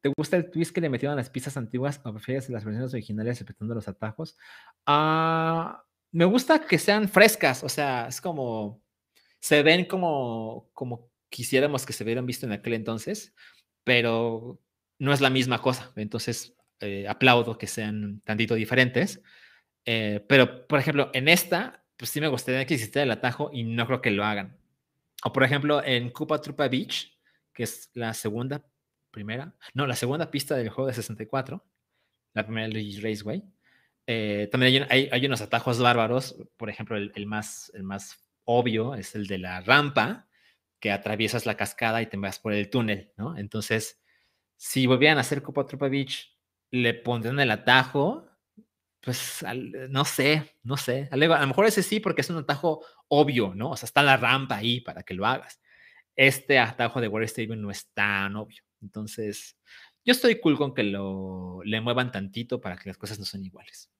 [0.00, 2.92] ¿te gusta el twist que le metieron a las pistas antiguas o prefieres las versiones
[2.92, 4.36] originales respetando los atajos?
[4.84, 8.82] Ah, me gusta que sean frescas, o sea, es como,
[9.38, 13.34] se ven como, como quisiéramos que se hubieran visto en aquel entonces,
[13.84, 14.60] pero
[14.98, 15.92] no es la misma cosa.
[15.96, 19.22] Entonces, eh, aplaudo que sean tantito diferentes.
[19.84, 23.64] Eh, pero, por ejemplo, en esta, pues sí me gustaría que existiera el atajo y
[23.64, 24.58] no creo que lo hagan.
[25.24, 27.16] O, por ejemplo, en Cupa Trupa Beach,
[27.52, 28.64] que es la segunda,
[29.10, 31.64] primera, no, la segunda pista del juego de 64,
[32.34, 33.42] la primera Raceway.
[34.06, 38.94] Eh, también hay, hay, unos atajos bárbaros, por ejemplo, el, el, más, el más obvio
[38.94, 40.28] es el de la rampa,
[40.80, 43.36] que atraviesas la cascada y te vas por el túnel, ¿no?
[43.36, 44.00] Entonces,
[44.56, 46.36] si volvieran a hacer Copa Tropa Beach,
[46.70, 48.28] le pondrían el atajo,
[49.00, 49.44] pues
[49.88, 51.08] no sé, no sé.
[51.10, 53.70] A lo mejor ese sí, porque es un atajo obvio, ¿no?
[53.70, 55.60] O sea, está la rampa ahí para que lo hagas.
[56.16, 58.62] Este atajo de Water Stadium no es tan obvio.
[58.82, 59.56] Entonces,
[60.04, 63.44] yo estoy cool con que lo le muevan tantito para que las cosas no sean
[63.44, 63.90] iguales.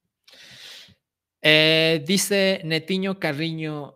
[1.42, 3.95] Eh, dice Netiño Carriño,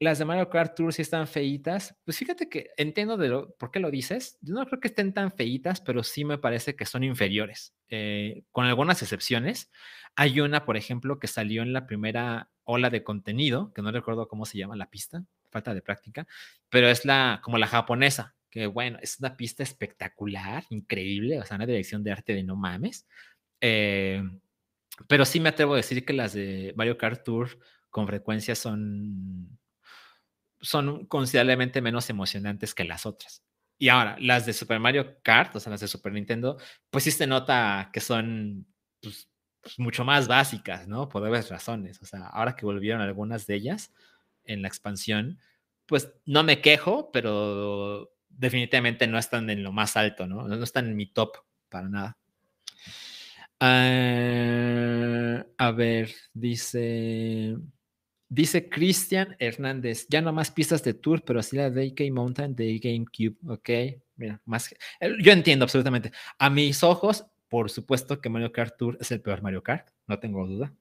[0.00, 1.94] las de Mario Kart Tour sí están feitas.
[2.04, 4.38] Pues fíjate que entiendo de lo, por qué lo dices.
[4.40, 8.42] Yo no creo que estén tan feitas, pero sí me parece que son inferiores, eh,
[8.50, 9.70] con algunas excepciones.
[10.16, 14.26] Hay una, por ejemplo, que salió en la primera ola de contenido, que no recuerdo
[14.26, 16.26] cómo se llama la pista, falta de práctica,
[16.70, 21.56] pero es la como la japonesa, que bueno, es una pista espectacular, increíble, o sea,
[21.56, 23.06] una dirección de arte de no mames.
[23.60, 24.22] Eh,
[25.08, 27.58] pero sí me atrevo a decir que las de Mario Kart Tour
[27.90, 29.59] con frecuencia son
[30.60, 33.42] son considerablemente menos emocionantes que las otras.
[33.78, 36.58] Y ahora, las de Super Mario Kart, o sea, las de Super Nintendo,
[36.90, 38.66] pues sí se nota que son
[39.00, 39.30] pues,
[39.62, 41.08] pues, mucho más básicas, ¿no?
[41.08, 42.00] Por varias razones.
[42.02, 43.92] O sea, ahora que volvieron algunas de ellas
[44.44, 45.38] en la expansión,
[45.86, 50.46] pues no me quejo, pero definitivamente no están en lo más alto, ¿no?
[50.46, 52.18] No están en mi top para nada.
[53.60, 57.56] Ah, a ver, dice...
[58.32, 62.54] Dice Cristian Hernández, ya no más pistas de tour, pero así la de AK Mountain
[62.54, 63.36] de GameCube.
[63.52, 64.72] Ok, mira, más.
[65.20, 66.12] Yo entiendo absolutamente.
[66.38, 70.20] A mis ojos, por supuesto que Mario Kart Tour es el peor Mario Kart, no
[70.20, 70.72] tengo duda.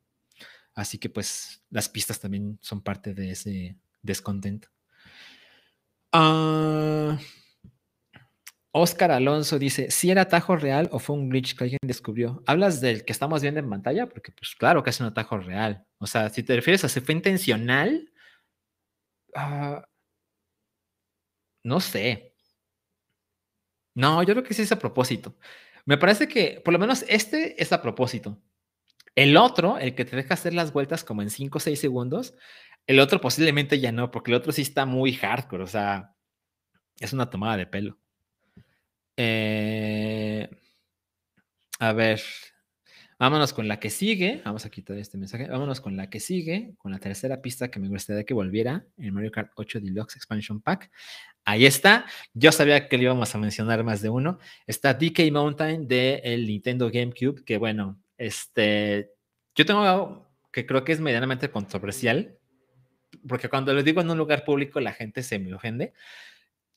[0.76, 4.68] Así que pues las pistas también son parte de ese descontento.
[6.12, 7.18] Ah.
[8.72, 12.44] Oscar Alonso dice, ¿si era atajo real o fue un glitch que alguien descubrió?
[12.46, 14.08] ¿Hablas del que estamos viendo en pantalla?
[14.08, 15.86] Porque pues claro que es un atajo real.
[15.98, 18.12] O sea, si te refieres a si fue intencional,
[19.36, 19.84] ah,
[21.64, 22.36] no sé.
[23.96, 25.36] No, yo creo que sí es a propósito.
[25.86, 28.42] Me parece que por lo menos este es a propósito.
[29.16, 32.36] El otro, el que te deja hacer las vueltas como en 5 o 6 segundos,
[32.88, 36.16] el otro posiblemente ya no, porque el otro sí está muy hardcore, o sea,
[37.00, 38.00] es una tomada de pelo.
[39.22, 40.50] Eh,
[41.80, 42.22] a ver,
[43.20, 44.42] vámonos con la que sigue.
[44.46, 45.50] Vamos a quitar este mensaje.
[45.50, 49.14] Vámonos con la que sigue, con la tercera pista que me gustaría que volviera en
[49.14, 50.90] Mario Kart 8 Deluxe Expansion Pack.
[51.44, 52.06] Ahí está.
[52.34, 54.40] Yo sabía que le íbamos a mencionar más de uno.
[54.66, 59.12] Está DK Mountain del el Nintendo GameCube, que bueno, este,
[59.54, 62.38] yo tengo algo que creo que es medianamente controversial,
[63.28, 65.92] porque cuando lo digo en un lugar público la gente se me ofende.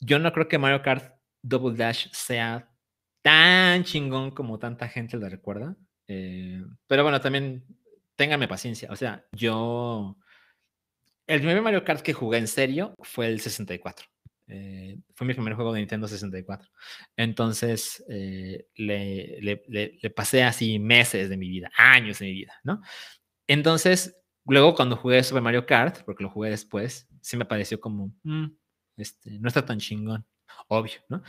[0.01, 2.73] Yo no creo que Mario Kart Double Dash sea
[3.21, 5.75] tan chingón como tanta gente lo recuerda.
[6.07, 7.65] Eh, pero bueno, también
[8.15, 8.89] téngame paciencia.
[8.91, 10.17] O sea, yo.
[11.27, 14.05] El primer Mario Kart que jugué en serio fue el 64.
[14.47, 16.69] Eh, fue mi primer juego de Nintendo 64.
[17.15, 22.81] Entonces, eh, le, le, pasé así meses de mi vida, años de mi vida, ¿no?
[23.47, 28.13] Entonces, luego cuando jugué Super Mario Kart, porque lo jugué después, sí me pareció como,
[28.23, 28.47] mm,
[28.97, 30.25] este, no está tan chingón
[30.67, 31.23] obvio, ¿no?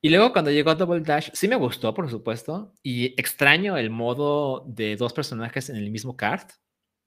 [0.00, 4.64] Y luego cuando llegó Double Dash, sí me gustó, por supuesto, y extraño el modo
[4.68, 6.52] de dos personajes en el mismo kart,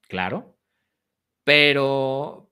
[0.10, 0.58] claro,
[1.46, 2.52] pero,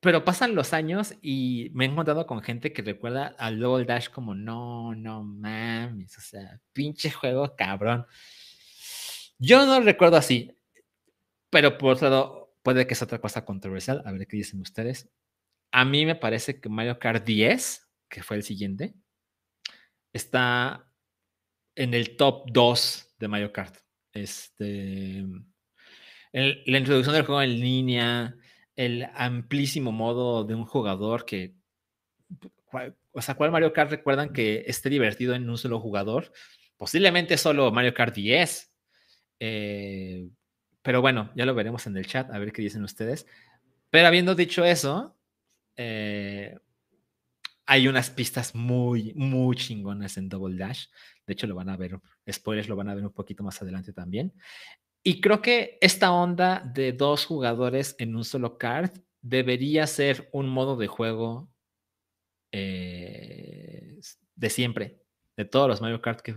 [0.00, 4.08] pero pasan los años y me he encontrado con gente que recuerda al Double Dash
[4.10, 8.06] como, no, no mames, o sea, pinche juego cabrón.
[9.38, 10.56] Yo no recuerdo así,
[11.50, 15.08] pero por otro lado, puede que sea otra cosa controversial, a ver qué dicen ustedes.
[15.72, 18.94] A mí me parece que Mario Kart 10 que fue el siguiente,
[20.12, 20.88] está
[21.74, 23.76] en el top 2 de Mario Kart.
[24.12, 25.24] Este,
[26.32, 28.36] la introducción del juego en línea,
[28.76, 31.54] el amplísimo modo de un jugador que,
[33.12, 36.32] o sea, ¿cuál Mario Kart recuerdan que esté divertido en un solo jugador?
[36.76, 38.72] Posiblemente solo Mario Kart 10.
[39.40, 40.28] Eh,
[40.82, 43.26] pero bueno, ya lo veremos en el chat, a ver qué dicen ustedes.
[43.90, 45.16] Pero habiendo dicho eso,
[45.76, 46.58] eh,
[47.66, 50.86] hay unas pistas muy, muy chingonas en Double Dash.
[51.26, 51.98] De hecho, lo van a ver,
[52.30, 54.32] spoilers lo van a ver un poquito más adelante también.
[55.02, 58.90] Y creo que esta onda de dos jugadores en un solo card
[59.20, 61.50] debería ser un modo de juego
[62.52, 63.98] eh,
[64.36, 65.02] de siempre,
[65.36, 66.36] de todos los Mario Kart que,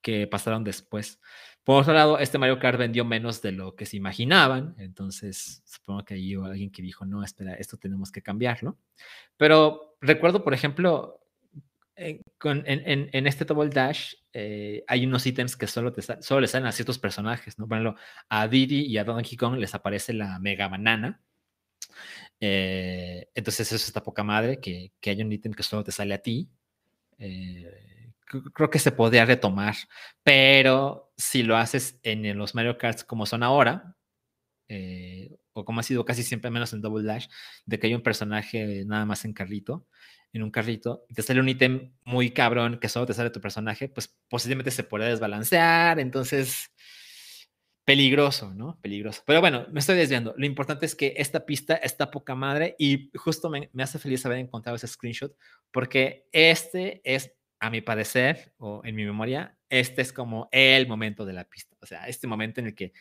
[0.00, 1.20] que pasaron después.
[1.66, 6.04] Por otro lado, este Mario Kart vendió menos de lo que se imaginaban, entonces supongo
[6.04, 8.78] que ahí hubo alguien que dijo, no, espera, esto tenemos que cambiarlo.
[9.36, 11.18] Pero recuerdo, por ejemplo,
[11.96, 12.22] en,
[13.12, 16.72] en, este Double Dash eh, hay unos ítems que solo, te, solo le salen a
[16.72, 17.66] ciertos personajes, ¿no?
[17.66, 21.20] Por ejemplo, a Diddy y a Donkey Kong les aparece la Mega Banana.
[22.38, 26.18] Eh, entonces eso está poca madre, que, haya un ítem que solo te sale a
[26.18, 26.48] ti.
[27.18, 27.95] Eh,
[28.26, 29.76] creo que se podría retomar,
[30.22, 33.96] pero si lo haces en los Mario Kart como son ahora,
[34.68, 37.28] eh, o como ha sido casi siempre menos en Double Dash,
[37.64, 39.86] de que hay un personaje nada más en carrito,
[40.32, 43.40] en un carrito, y te sale un ítem muy cabrón que solo te sale tu
[43.40, 46.70] personaje, pues posiblemente se puede desbalancear, entonces
[47.86, 48.80] peligroso, ¿no?
[48.82, 49.22] Peligroso.
[49.24, 50.34] Pero bueno, me estoy desviando.
[50.36, 54.26] Lo importante es que esta pista está poca madre y justo me, me hace feliz
[54.26, 55.32] haber encontrado ese screenshot
[55.70, 61.24] porque este es, a mi parecer, o en mi memoria, este es como el momento
[61.24, 61.76] de la pista.
[61.80, 62.92] O sea, este momento en el que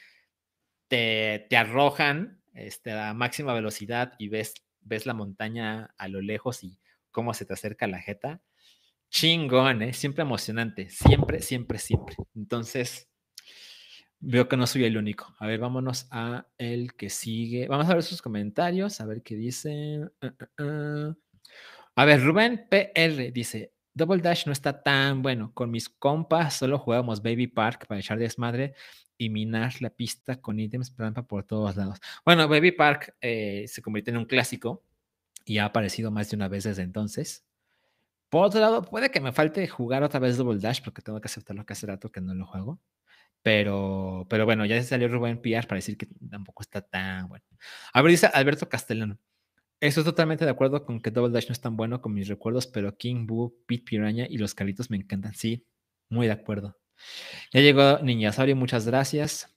[0.87, 6.63] te, te arrojan este, a máxima velocidad y ves, ves la montaña a lo lejos
[6.63, 6.79] y
[7.11, 8.41] cómo se te acerca la jeta.
[9.09, 9.93] Chingón, ¿eh?
[9.93, 10.89] Siempre emocionante.
[10.89, 12.15] Siempre, siempre, siempre.
[12.35, 13.09] Entonces,
[14.19, 15.35] veo que no soy el único.
[15.39, 17.67] A ver, vámonos a el que sigue.
[17.67, 20.11] Vamos a ver sus comentarios, a ver qué dicen.
[20.21, 21.15] Ah, ah, ah.
[21.97, 25.51] A ver, Rubén PR dice, Double Dash no está tan bueno.
[25.53, 28.75] Con mis compas solo jugábamos Baby Park para echar desmadre
[29.17, 31.99] y minar la pista con ítems trampa por todos lados.
[32.25, 34.83] Bueno, Baby Park eh, se convirtió en un clásico
[35.45, 37.45] y ha aparecido más de una vez desde entonces.
[38.29, 41.27] Por otro lado, puede que me falte jugar otra vez Double Dash porque tengo que
[41.27, 42.81] aceptar lo que hace rato que no lo juego.
[43.43, 47.45] Pero, pero bueno, ya se salió Rubén PR para decir que tampoco está tan bueno.
[47.93, 49.19] A ver, dice Alberto Castellano.
[49.79, 52.67] Estoy totalmente de acuerdo con que Double Dash no es tan bueno con mis recuerdos,
[52.67, 55.33] pero King Boo, Pete Piranha y los caritos me encantan.
[55.33, 55.65] Sí,
[56.09, 56.77] muy de acuerdo.
[57.51, 59.51] Ya llegó Niñasaurio, muchas gracias.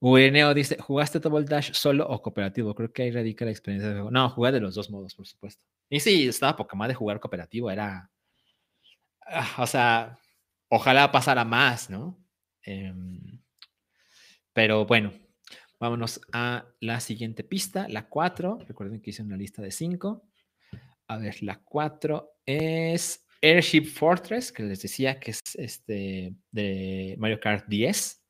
[0.00, 2.74] Ureneo dice, ¿jugaste Double Dash solo o cooperativo?
[2.74, 4.10] Creo que ahí radica la experiencia de juego.
[4.10, 5.62] No, jugué de los dos modos, por supuesto.
[5.88, 8.10] Y sí, estaba poca más de jugar cooperativo, era...
[9.26, 10.18] Ah, o sea,
[10.68, 12.18] ojalá pasara más, ¿no?
[12.62, 13.40] Em,
[14.52, 15.12] pero bueno,
[15.78, 18.58] vámonos a la siguiente pista, la 4.
[18.66, 20.22] Recuerden que hice una lista de 5.
[21.08, 27.40] A ver, la 4 es Airship Fortress, que les decía que es este de Mario
[27.40, 28.24] Kart 10.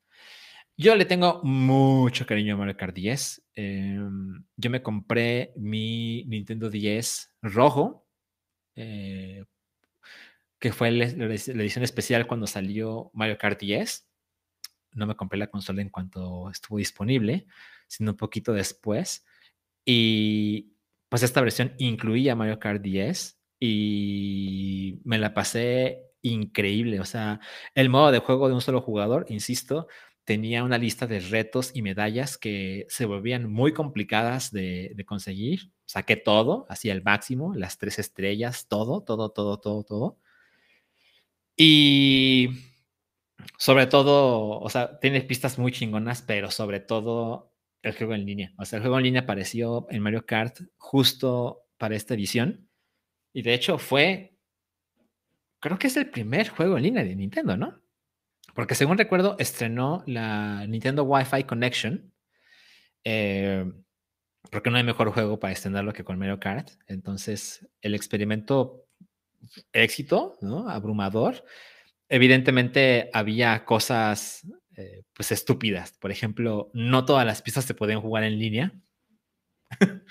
[0.77, 3.43] Yo le tengo mucho cariño a Mario Kart 10.
[3.53, 8.05] Em, yo me compré mi Nintendo 10 rojo,
[8.75, 9.45] eh,
[10.59, 14.05] que fue la, edición especial cuando salió Mario Kart 10.
[14.95, 17.47] No me compré la consola en cuanto estuvo disponible,
[17.87, 19.25] sino un poquito después.
[19.85, 20.73] Y
[21.09, 26.99] pues esta versión incluía Mario Kart 10 y me la pasé increíble.
[26.99, 27.39] O sea,
[27.75, 29.87] el modo de juego de un solo jugador, insisto,
[30.25, 35.71] tenía una lista de retos y medallas que se volvían muy complicadas de, conseguir.
[35.85, 40.17] Saqué todo, hacía el máximo, las tres estrellas, todo, todo, todo, todo, todo.
[41.55, 42.49] Y
[43.57, 48.53] sobre todo, o sea, tiene pistas muy chingonas, pero sobre todo el juego en línea.
[48.57, 52.67] O sea, el juego en línea apareció en Mario Kart justo para esta edición
[53.33, 54.37] y de hecho fue,
[55.59, 57.81] creo que es el primer juego en línea de Nintendo, ¿no?
[58.53, 62.13] Porque según recuerdo, estrenó la Nintendo Wi-Fi Connection.
[63.03, 63.69] Eh,
[64.49, 66.69] porque no hay mejor juego para estrenarlo que con Mario Kart.
[66.87, 68.85] Entonces, el experimento
[69.73, 70.69] éxito, ¿no?
[70.69, 71.43] Abrumador.
[72.15, 74.47] Evidentemente había cosas
[74.77, 75.91] eh, pues estúpidas.
[75.99, 78.71] Por ejemplo, no todas las piezas se pueden jugar en línea.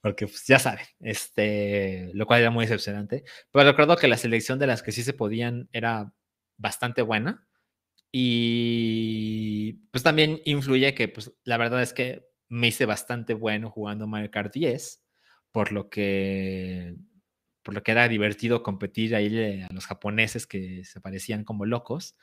[0.00, 3.24] porque pues, ya saben, este, lo cual era muy decepcionante.
[3.50, 6.12] Pero recuerdo que la selección de las que sí se podían era
[6.58, 7.48] bastante buena.
[8.12, 14.06] Y pues también influye que pues la verdad es que me hice bastante bueno jugando
[14.06, 15.04] Mario Kart 10,
[15.50, 16.94] por lo que
[17.68, 22.16] por lo que era divertido competir ahí a los japoneses que se parecían como locos.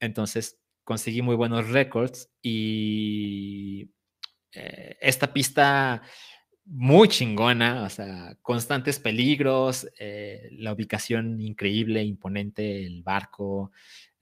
[0.00, 3.92] Entonces conseguí muy buenos récords y
[4.50, 6.02] eh, esta pista
[6.64, 13.70] muy chingona, o sea, constantes peligros, eh, la ubicación increíble, imponente, el barco,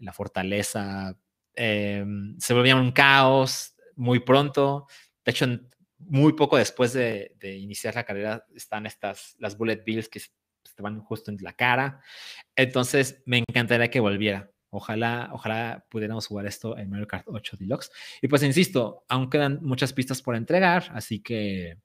[0.00, 1.18] la fortaleza,
[1.54, 4.86] em, se volvía un caos muy pronto.
[5.24, 5.46] De hecho,
[5.98, 10.20] muy poco después de, iniciar la carrera están estas, las bullet bills que
[10.74, 12.00] te van justo en la cara.
[12.56, 14.50] Entonces, me encantaría que volviera.
[14.70, 17.90] Ojalá, ojalá pudiéramos jugar esto en Mario Kart 8 Deluxe.
[18.20, 21.78] Y pues insisto, aún quedan muchas pistas por entregar, así que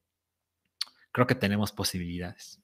[1.11, 2.61] creo que tenemos posibilidades.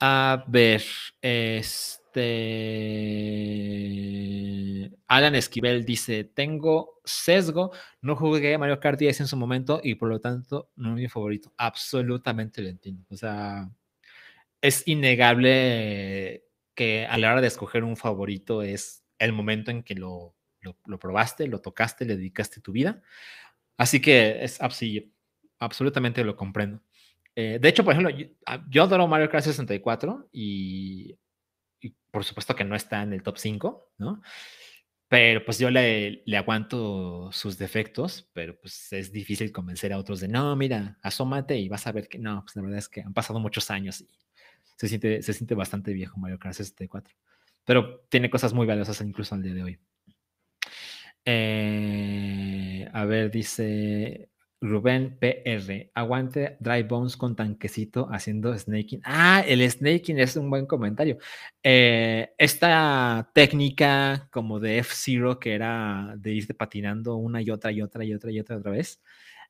[0.00, 0.82] A ver,
[1.22, 2.16] este.
[5.06, 7.72] Alan Esquivel dice: Tengo sesgo,
[8.02, 11.08] no jugué Mario Kart 10 en su momento y por lo tanto no es mi
[11.08, 11.52] favorito.
[11.56, 13.04] Absolutamente lo entiendo.
[13.10, 13.70] O sea,
[14.60, 16.44] es innegable
[16.74, 20.98] que a la hora de escoger un favorito es el momento en que lo, lo,
[20.98, 23.02] probaste, lo tocaste, le dedicaste tu vida.
[23.76, 25.12] Así que es así,
[25.58, 26.82] absolutamente lo comprendo.
[27.34, 31.18] Eh, de hecho, por ejemplo, yo, ah, adoro Mario Kart 64 y,
[32.10, 34.22] por supuesto que no está en el top 5, ¿no?
[35.08, 40.18] Pero pues yo le, le, aguanto sus defectos, pero pues es difícil convencer a otros
[40.18, 43.02] de, no, mira, asómate y vas a ver que no, pues la verdad es que
[43.02, 44.25] han pasado muchos años y
[44.76, 47.14] se siente, se siente bastante viejo Mario Kart 64.
[47.64, 49.78] Pero tiene cosas muy valiosas incluso al día de hoy.
[51.24, 59.00] Eh, a ver, dice Rubén PR, aguante Dry Bones con tanquecito haciendo snaking.
[59.04, 61.18] Ah, el snaking es un buen comentario.
[61.62, 67.82] Eh, esta técnica como de F-Zero que era de irte patinando una y otra y
[67.82, 69.02] otra y otra y otra otra vez,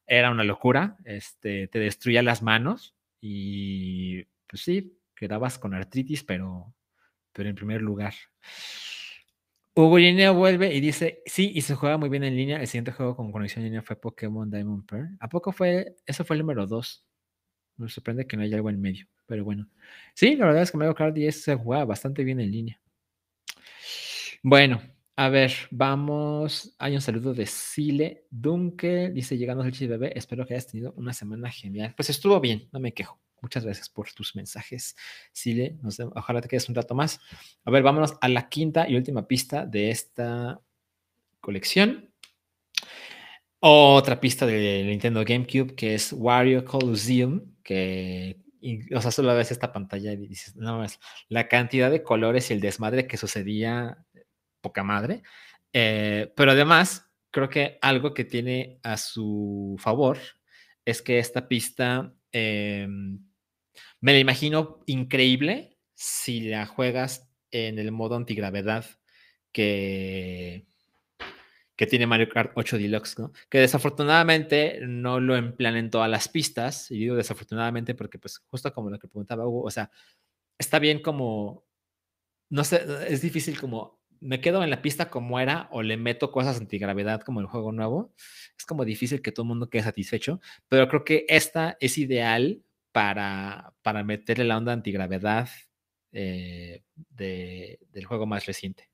[0.07, 0.97] era una locura.
[1.05, 6.75] Este, te destruía las manos y pues sí, quedabas con artritis, pero,
[7.33, 8.15] pero en primer lugar.
[9.75, 12.61] Hugo Linea vuelve y dice, sí, y se juega muy bien en línea.
[12.61, 15.17] El siguiente juego con conexión en línea fue Pokémon Diamond Pearl.
[15.21, 15.97] ¿A poco fue?
[16.07, 17.05] Eso fue el número 2.
[17.77, 19.69] Me sorprende que no haya algo en medio, pero bueno.
[20.15, 22.81] Sí, la verdad es que Mario Kart 10 se juega bastante bien en línea.
[24.43, 24.81] Bueno,
[25.15, 26.75] a ver, vamos.
[26.79, 29.11] Hay un saludo de Sile Dunke.
[29.11, 31.95] Dice, llegando al bebé, espero que hayas tenido una semana genial.
[31.95, 33.21] Pues estuvo bien, no me quejo.
[33.43, 34.97] Muchas gracias por tus mensajes,
[35.33, 35.77] Sile.
[36.15, 37.21] ojalá te quedes un rato más.
[37.65, 40.61] A ver, vámonos a la quinta y última pista de esta
[41.41, 42.11] colección.
[43.61, 48.39] Otra pista de Nintendo GameCube que es Wario Colosseum, que,
[48.95, 52.55] o sea, solo ves esta pantalla y dices, no, es la cantidad de colores y
[52.55, 54.05] el desmadre que sucedía,
[54.61, 55.23] poca madre.
[55.73, 60.19] Eh, pero además, creo que algo que tiene a su favor
[60.85, 63.26] es que esta pista em,
[64.07, 68.87] me la imagino increíble si la juegas en el modo antigravedad
[69.51, 70.65] que,
[71.75, 73.17] que tiene Mario Kart 8 Deluxe.
[73.49, 78.73] Que desafortunadamente no lo emplean en todas las pistas, y digo desafortunadamente porque, pues, justo
[78.73, 79.91] como lo que preguntaba Hugo, o sea,
[80.57, 81.65] está bien como,
[82.49, 86.31] no sé, es difícil como, me quedo en la pista como era o le meto
[86.31, 88.15] cosas antigravedad como el juego nuevo,
[88.57, 92.63] es como difícil que todo el mundo quede satisfecho, pero creo que esta es ideal
[92.97, 95.51] para, para meterle la onda antigravedad
[96.13, 98.89] eh, del juego más reciente.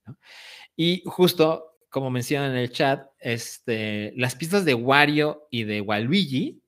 [0.75, 6.65] Y justo como mencionan en el chat, este, las pistas de Wario y de Waluigi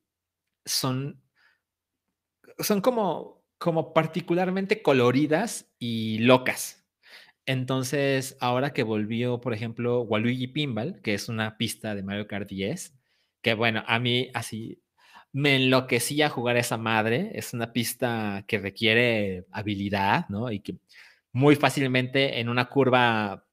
[0.64, 1.20] son,
[2.60, 6.86] son como, como particularmente coloridas y locas.
[7.46, 12.48] Entonces, ahora que volvió, por ejemplo, Waluigi Pinball, que es una pista de Mario Kart
[12.48, 12.94] 10,
[13.42, 14.83] que bueno, a mí así
[15.34, 17.32] me enloquecía jugar a esa madre.
[17.34, 20.50] Es una pista que requiere habilidad, ¿no?
[20.50, 20.76] Y que
[21.32, 23.44] muy fácilmente en una curva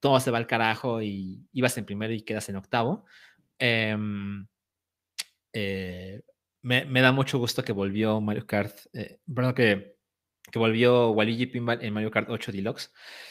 [0.00, 3.04] todo se va al carajo y ibas en primero y quedas en octavo.
[3.58, 4.46] Em,
[5.52, 6.20] eh,
[6.62, 9.96] me, da mucho gusto que volvió Mario Kart, eh, perdón, que,
[10.50, 12.90] que volvió Waluigi Pinball en Mario Kart 8 Deluxe.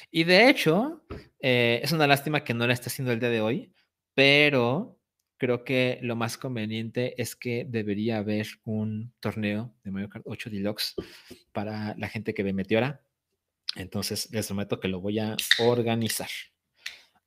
[0.09, 1.03] Y de hecho,
[1.41, 3.73] eh, es una lástima que no la esté haciendo el día de hoy,
[4.13, 4.98] pero
[5.39, 10.49] creo que lo más conveniente es que debería haber un torneo de Mario Kart 8
[10.51, 10.95] Deluxe
[11.53, 13.01] para la gente que ve Meteora.
[13.75, 16.29] Entonces, les prometo que lo voy a organizar.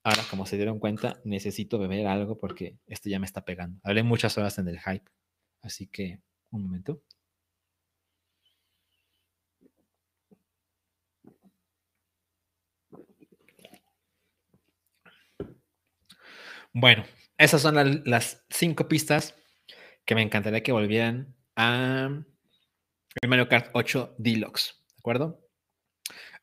[0.03, 3.79] Ahora, como se dieron cuenta, necesito beber algo porque esto ya me está pegando.
[3.83, 5.09] Hablé muchas horas en el hype.
[5.61, 6.19] Así que,
[6.51, 7.01] un momento.
[16.73, 17.03] Bueno,
[17.43, 19.35] esas son las cinco pistas
[20.05, 22.23] que me encantaría que volvieran a
[23.27, 24.75] Mario Kart 8 Deluxe.
[24.87, 25.47] ¿De acuerdo?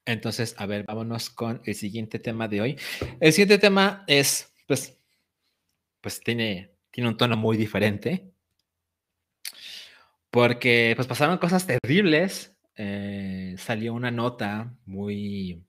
[0.05, 2.79] Entonces, a ver, vámonos con el siguiente tema de hoy.
[3.21, 4.99] El siguiente tema es, pues,
[6.01, 8.31] pues tiene, tiene un tono muy diferente.
[10.31, 12.55] Porque pues pasaron cosas terribles.
[12.77, 15.63] Eh, salió una nota muy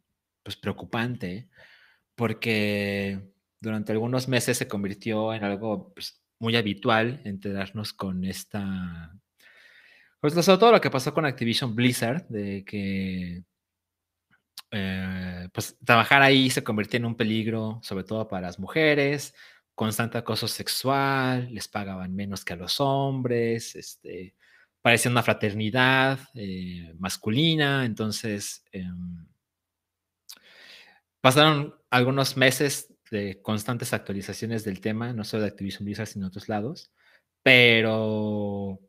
[0.44, 1.50] pues, preocupante
[2.16, 3.31] porque
[3.62, 9.16] durante algunos meses se convirtió en algo pues, muy habitual enterarnos con esta...
[10.20, 13.44] Pues sobre todo lo que pasó con Activision Blizzard, de que
[14.72, 19.34] eh, pues trabajar ahí se convirtió en un peligro, sobre todo para las mujeres,
[19.76, 24.36] constante acoso sexual, les pagaban menos que a los hombres, este,
[24.82, 29.26] parecía una fraternidad eh, masculina, entonces em,
[31.20, 36.30] pasaron algunos meses de constantes actualizaciones del tema, no solo de Activision Blizzard, sino de
[36.30, 36.92] otros lados.
[37.44, 38.80] Pero,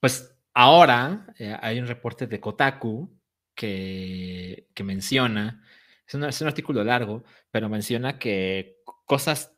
[0.00, 3.14] pues ahora eh, hay un reporte de Kotaku
[3.54, 5.62] que, que menciona,
[6.06, 9.54] es, es un artículo largo, pero menciona que cosas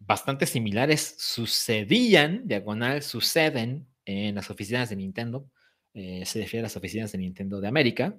[0.00, 5.50] bastante similares sucedían, diagonal, suceden en las oficinas de Nintendo.
[5.94, 8.16] Eh, se refiere a las oficinas de Nintendo de América.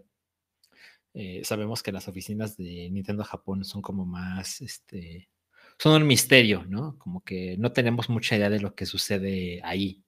[1.13, 5.29] Eh, sabemos que las oficinas de Nintendo Japón son como más, este,
[5.77, 6.97] son un misterio, ¿no?
[6.99, 10.03] Como que no tenemos mucha idea de lo que sucede ahí.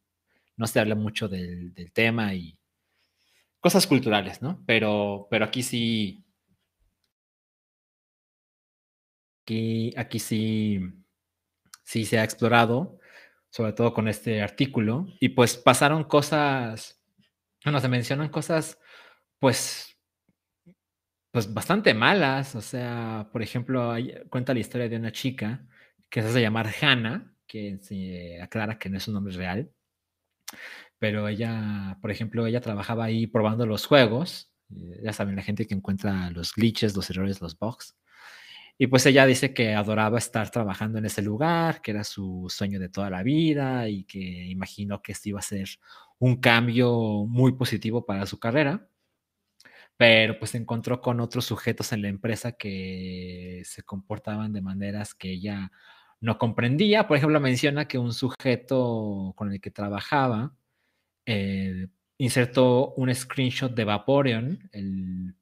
[0.56, 2.58] No se habla mucho del, tema y
[3.60, 4.64] cosas culturales, ¿no?
[4.66, 6.24] Pero, pero aquí sí,
[9.41, 10.80] aquí, aquí sí,
[11.84, 12.99] sí se ha explorado,
[13.49, 17.01] sobre todo con este artículo, y pues pasaron cosas,
[17.64, 18.80] bueno, se mencionan cosas,
[19.39, 19.93] pues,
[21.34, 23.94] pues bastante malas, o sea, por ejemplo,
[24.30, 25.68] cuenta la historia de una chica
[26.10, 29.72] que se hace llamar Hannah, que aclara que no es un nombre real,
[31.00, 35.66] pero ella, por ejemplo, ella trabajaba ahí probando los juegos, eh, ya saben, la gente
[35.68, 37.96] que encuentra los glitches, los errores, los bugs,
[38.78, 42.80] y pues ella dice que adoraba estar trabajando en ese lugar, que era su sueño
[42.80, 45.70] de toda la vida y que imaginó que esto iba a ser
[46.20, 48.88] un cambio muy positivo para su carrera.
[49.98, 55.14] Pero pues se encontró con otros sujetos en la empresa que se comportaban de maneras
[55.14, 55.72] que ella
[56.20, 57.08] no comprendía.
[57.08, 60.56] Por ejemplo, menciona que un sujeto con el que trabajaba
[61.26, 61.88] eh,
[62.18, 65.36] insertó un screenshot de Vaporeon, el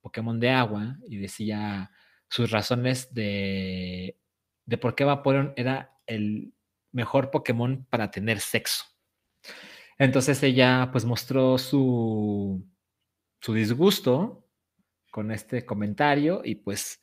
[0.00, 1.90] Pokémon de agua, y decía
[2.28, 4.16] sus razones de,
[4.64, 6.54] de por qué Vaporeon era el
[6.92, 8.84] mejor Pokémon para tener sexo.
[9.98, 12.64] Entonces ella pues mostró su,
[13.42, 14.48] su disgusto
[15.10, 17.00] con este comentario y pues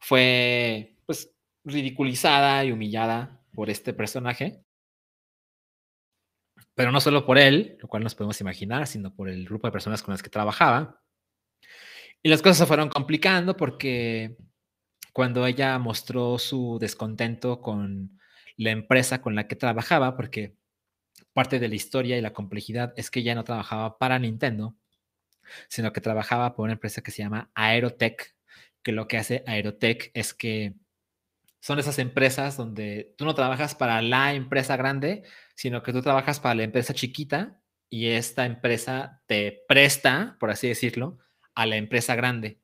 [0.00, 1.32] fue pues
[1.64, 4.64] ridiculizada y humillada por este personaje.
[6.74, 9.72] Pero no solo por él, lo cual nos podemos imaginar, sino por el grupo de
[9.72, 11.02] personas con las que trabajaba.
[12.22, 14.38] Y las cosas se fueron complicando porque
[15.12, 18.18] cuando ella mostró su descontento con
[18.56, 20.56] la empresa con la que trabajaba, porque
[21.34, 24.76] parte de la historia y la complejidad es que ella no trabajaba para Nintendo,
[25.68, 28.34] sino que trabajaba por una empresa que se llama Aerotech,
[28.82, 30.74] que lo que hace Aerotech es que
[31.60, 35.22] son esas empresas donde tú no trabajas para la empresa grande,
[35.54, 40.66] sino que tú trabajas para la empresa chiquita y esta empresa te presta, por así
[40.66, 41.18] decirlo,
[41.54, 42.58] a la empresa grande.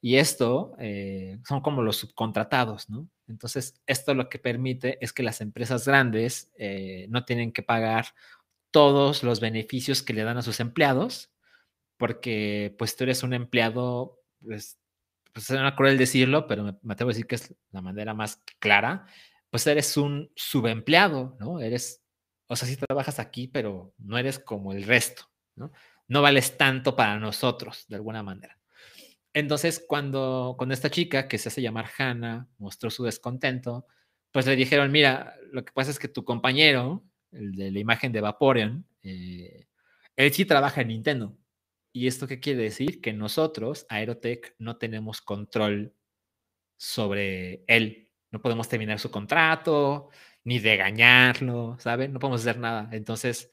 [0.00, 3.08] Y esto eh, son como los subcontratados, ¿no?
[3.26, 8.14] Entonces, esto lo que permite es que las empresas grandes eh, no tienen que pagar
[8.70, 11.30] todos los beneficios que le dan a sus empleados,
[11.98, 14.78] porque pues tú eres un empleado, pues,
[15.32, 18.42] pues suena cruel decirlo, pero me, me, atrevo a decir que es la manera más
[18.58, 19.06] clara,
[19.50, 21.60] pues eres un subempleado, ¿no?
[21.60, 22.02] Eres,
[22.46, 25.24] o sea, sí trabajas aquí, pero no eres como el resto,
[25.56, 25.72] ¿no?
[26.06, 28.58] No vales tanto para nosotros, de alguna manera.
[29.34, 33.86] Entonces, cuando con esta chica que se hace llamar Hannah mostró su descontento,
[34.32, 38.12] pues le dijeron, mira, lo que pasa es que tu compañero, el de la imagen
[38.12, 39.66] de Vaporeon, eh,
[40.16, 41.36] él sí trabaja en Nintendo.
[41.98, 43.00] ¿Y esto qué quiere decir?
[43.00, 45.92] Que nosotros, Aerotech, no tenemos control
[46.76, 48.12] sobre él.
[48.30, 50.08] No podemos terminar su contrato,
[50.44, 52.12] ni regañarlo, ¿saben?
[52.12, 52.88] No podemos hacer nada.
[52.92, 53.50] Entonces,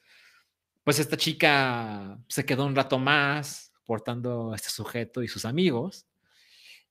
[0.83, 6.05] pues esta chica se quedó un rato más, portando a este sujeto y sus amigos.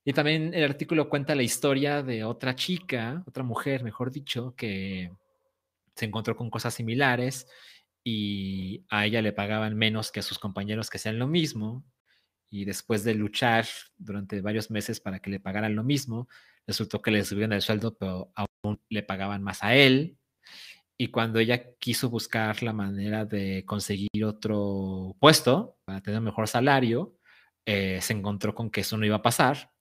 [0.04, 5.12] Y también el artículo cuenta la historia de otra chica, otra mujer, mejor dicho, que
[5.94, 7.46] se encontró con cosas similares
[8.04, 11.84] y a ella le pagaban menos que a sus compañeros que hacían lo mismo.
[12.50, 16.28] Y después de luchar durante varios meses para que le pagaran lo mismo,
[16.66, 20.18] resultó que le subieron el sueldo, pero aún le pagaban más a él.
[20.96, 27.16] Y cuando ella quiso buscar la manera de conseguir otro puesto para tener mejor salario,
[27.66, 29.72] eh, se encontró con que eso no iba a pasar.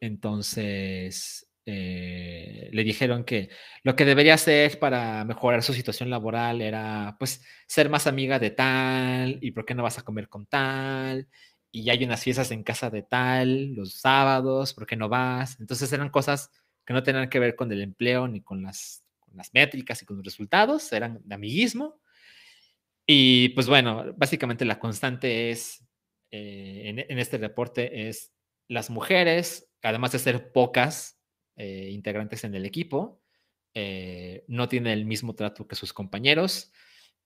[0.00, 3.50] Entonces eh, le dijeron que
[3.82, 8.50] lo que debería hacer para mejorar su situación laboral era pues ser más amiga de
[8.50, 11.28] tal y por qué no vas a comer con tal
[11.72, 15.58] y hay unas fiestas en casa de tal los sábados, ¿por qué no vas?
[15.60, 16.50] Entonces eran cosas
[16.84, 19.06] que no tenían que ver con el empleo ni con las
[19.36, 22.00] las métricas y con los resultados, eran de amiguismo.
[23.06, 25.84] Y pues bueno, básicamente la constante es,
[26.30, 28.32] eh, en, en, este reporte, es
[28.68, 31.15] las mujeres, además de ser pocas
[31.56, 33.20] eh, integrantes en el equipo,
[33.74, 36.72] eh, no tienen el mismo trato que sus compañeros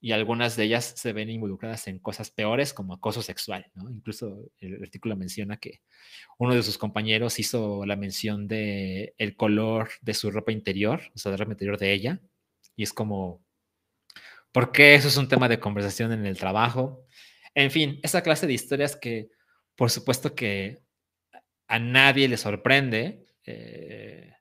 [0.01, 3.71] y algunas de ellas se ven involucradas en cosas peores como acoso sexual.
[3.75, 3.89] ¿no?
[3.89, 5.81] Incluso el artículo menciona que
[6.39, 11.19] uno de sus compañeros hizo la mención de el color de su ropa interior, o
[11.19, 12.19] sea, de ropa interior de ella,
[12.75, 13.43] y es como,
[14.51, 17.05] ¿por qué eso es un tema de conversación en el trabajo?
[17.53, 19.29] En fin, esa clase de historias que,
[19.75, 20.81] por supuesto que
[21.67, 24.33] a nadie le sorprende, eh,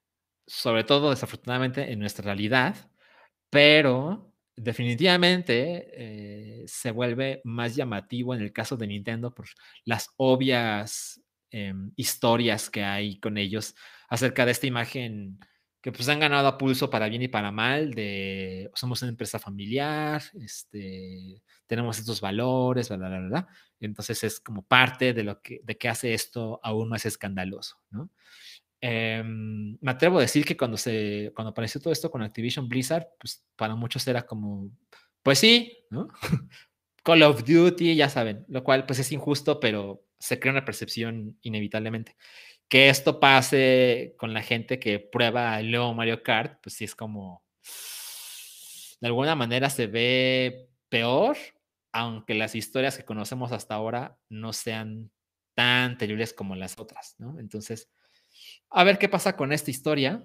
[0.46, 2.76] sobre todo desafortunadamente en nuestra realidad,
[3.50, 9.46] pero definitivamente eh, se vuelve más llamativo en el caso de Nintendo por
[9.84, 11.20] las obvias
[11.50, 13.74] em, historias que hay con ellos
[14.08, 15.38] acerca de esta imagen
[15.82, 17.94] que pues han ganado a pulso para bien y para mal,
[18.74, 23.48] somos una empresa familiar, este, tenemos estos valores, bla, bla, bla,
[23.80, 28.10] Entonces es como parte de lo que, que hace esto aún más escandaloso, ¿no?
[28.80, 33.08] Em, me atrevo a decir que cuando, se, cuando apareció todo esto con Activision Blizzard,
[33.18, 34.70] pues para muchos era como,
[35.22, 36.08] pues sí, ¿no?
[37.02, 41.38] Call of Duty, ya saben, lo cual pues es injusto, pero se crea una percepción
[41.42, 42.16] inevitablemente
[42.70, 46.94] que esto pase con la gente que prueba el nuevo Mario Kart, pues sí es
[46.94, 47.44] como,
[49.00, 51.36] de alguna manera se ve peor,
[51.92, 55.10] aunque las historias que conocemos hasta ahora no sean
[55.56, 57.40] tan terribles como las otras, ¿no?
[57.40, 57.90] Entonces,
[58.70, 60.24] a ver qué pasa con esta historia.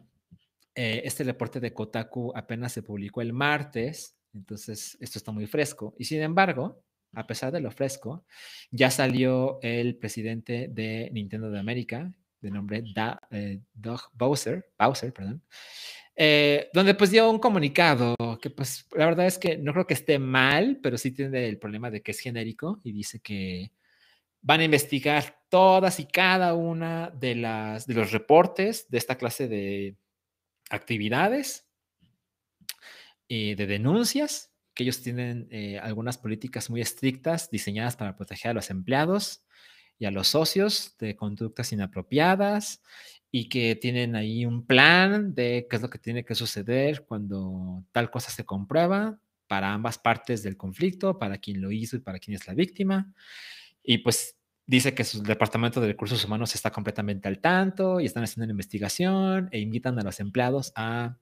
[0.73, 5.95] Eh, este reporte de Kotaku apenas se publicó el martes, entonces esto está muy fresco.
[5.97, 8.25] Y sin embargo, a pesar de lo fresco,
[8.71, 12.11] ya salió el presidente de Nintendo de América,
[12.41, 12.83] de nombre
[13.31, 15.41] eh, Doug Bowser, Bowser, perdón,
[16.15, 19.95] eh, donde pues dio un comunicado que pues la verdad es que no creo que
[19.95, 23.71] esté mal, pero sí tiene el problema de que es genérico y dice que
[24.41, 29.47] van a investigar todas y cada una de, las, de los reportes de esta clase
[29.47, 29.95] de
[30.69, 31.65] actividades
[33.25, 38.53] y de denuncias, que ellos tienen eh, algunas políticas muy estrictas diseñadas para proteger a
[38.55, 39.45] los empleados
[39.97, 42.81] y a los socios de conductas inapropiadas
[43.31, 47.85] y que tienen ahí un plan de qué es lo que tiene que suceder cuando
[47.93, 52.19] tal cosa se comprueba para ambas partes del conflicto, para quien lo hizo y para
[52.19, 53.13] quien es la víctima.
[53.81, 54.35] Y pues
[54.67, 58.53] dice que su departamento de recursos humanos está completamente al tanto y están haciendo una
[58.53, 61.17] investigación e invitan a los empleados a,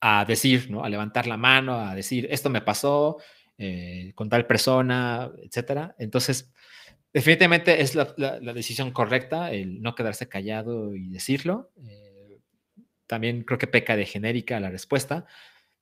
[0.00, 0.84] a decir, ¿no?
[0.84, 3.18] A levantar la mano, a decir, esto me pasó
[3.58, 5.94] eh, con tal persona, etcétera.
[5.98, 6.52] Entonces,
[7.12, 8.04] definitivamente es la,
[8.52, 11.72] decisión correcta el no quedarse callado y decirlo.
[11.86, 12.40] Eh,
[13.06, 15.26] también creo que peca de genérica la respuesta.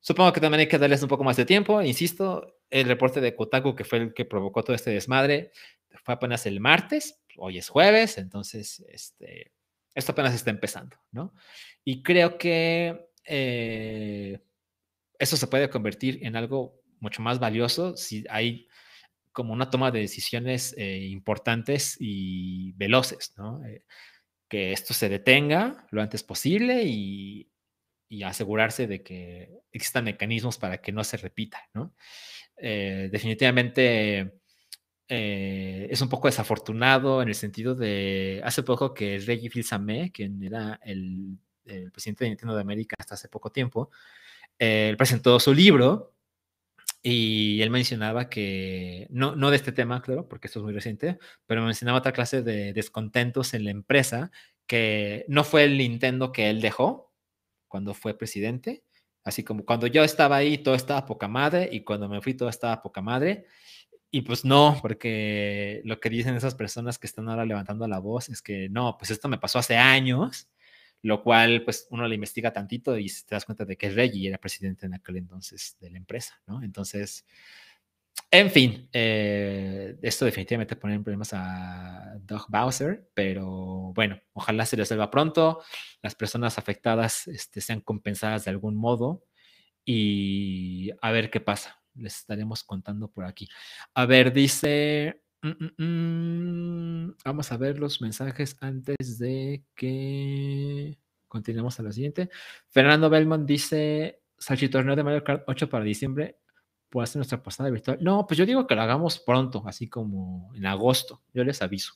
[0.01, 1.81] Supongo que también hay que darles un poco más de tiempo.
[1.83, 5.53] Insisto, el reporte de Kotaku, que fue el que provocó todo este desmadre,
[6.03, 7.21] fue apenas el martes.
[7.37, 9.53] Hoy es jueves, entonces este,
[9.95, 11.35] esto apenas está empezando, ¿no?
[11.85, 14.41] Y creo que eh,
[15.19, 18.69] eso se puede convertir en algo mucho más valioso si hay
[19.33, 23.65] como una toma de decisiones eh, importantes y veloces, ¿no?
[23.65, 23.85] Eh,
[24.49, 27.49] que esto se detenga lo antes posible y,
[28.27, 31.95] asegurarse de que existan mecanismos para que no se repita, ¿no?
[35.15, 40.43] Eh, es un poco desafortunado en el sentido de hace poco que Reggie Fils-Aimé, quien
[40.43, 41.37] era el,
[41.93, 43.91] presidente de Nintendo de América hasta hace poco tiempo,
[44.59, 46.15] él presentó su libro
[47.03, 51.19] y él mencionaba que, no, no de este tema, claro, porque esto es muy reciente,
[51.45, 54.31] pero mencionaba otra clase de descontentos en la empresa,
[54.67, 57.13] que no fue el Nintendo que él dejó
[57.69, 58.83] cuando fue presidente,
[59.25, 62.49] así como cuando yo estaba ahí todo estaba poca madre y cuando me fui todo
[62.49, 63.45] estaba poca madre.
[64.13, 68.29] Y pues no, porque lo que dicen esas personas que están ahora levantando la voz
[68.29, 70.49] es que no, pues esto me pasó hace años
[71.03, 74.39] lo cual pues uno le investiga tantito y te das cuenta de que Reggie era
[74.39, 76.63] presidente en aquel entonces de la empresa, ¿no?
[76.63, 77.27] Entonces,
[78.31, 84.77] en fin, eh, esto definitivamente pone en problemas a Doug Bowser, pero bueno, ojalá se
[84.77, 85.63] resuelva pronto,
[86.03, 89.25] las personas afectadas este, sean compensadas de algún modo
[89.85, 91.82] y a ver qué pasa.
[91.95, 93.49] Les estaremos contando por aquí.
[93.95, 97.17] A ver, dice Mm, mm, mm.
[97.25, 102.31] Vamos a ver los mensajes antes de que continuemos a la siguiente.
[102.69, 106.39] Fernando Belmont dice: Salchitorneo de Mario Kart 8 para diciembre.
[106.89, 107.99] ¿Puede ser nuestra pasada virtual?
[108.03, 111.23] No, pues yo digo que lo hagamos pronto, así como en agosto.
[111.33, 111.95] Yo les aviso.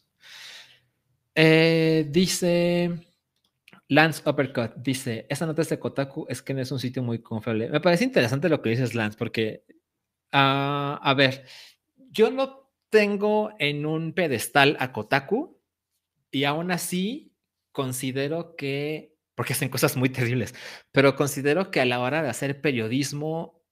[1.35, 3.07] Eh, dice
[3.89, 7.21] Lance Uppercut: Dice: Esa nota es de Kotaku, es que no es un sitio muy
[7.21, 7.71] confiable.
[7.71, 9.65] Me parece interesante lo que dices, Lance, porque,
[10.33, 11.47] ah, a ver,
[12.11, 15.61] yo no tengo en un pedestal a Kotaku
[16.31, 17.35] y aún así
[17.73, 20.55] considero que, porque hacen cosas muy terribles,
[20.93, 23.63] pero considero que a la hora de hacer periodismo,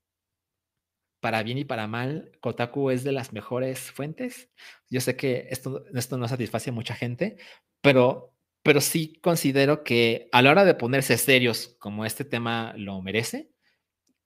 [1.20, 4.50] para bien y para mal, Kotaku es de las mejores fuentes.
[4.90, 7.38] Yo sé que esto, esto no satisface a mucha gente,
[7.80, 13.00] pero, pero sí considero que a la hora de ponerse serios como este tema lo
[13.00, 13.50] merece,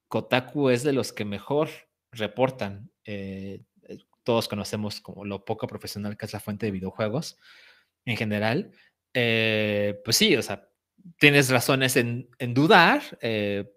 [0.09, 1.69] Kotaku es de los que mejor
[2.13, 2.91] reportan.
[3.05, 3.63] Eh,
[4.25, 7.39] todos conocemos como lo poco profesional que es la fuente de videojuegos
[8.05, 8.73] en general,
[9.15, 10.69] eh, pues sí, o sea,
[11.19, 13.71] tienes razones en, dudar, eh,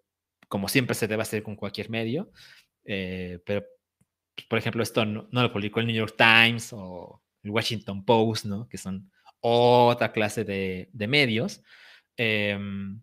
[0.48, 2.32] como siempre se debe hacer con cualquier medio,
[2.84, 3.66] eh, pero,
[4.36, 8.46] pues, por ejemplo, esto no, lo publicó el New York Times o el Washington Post,
[8.46, 8.68] ¿no?
[8.68, 11.64] Que son otra clase de, medios
[12.18, 13.02] em,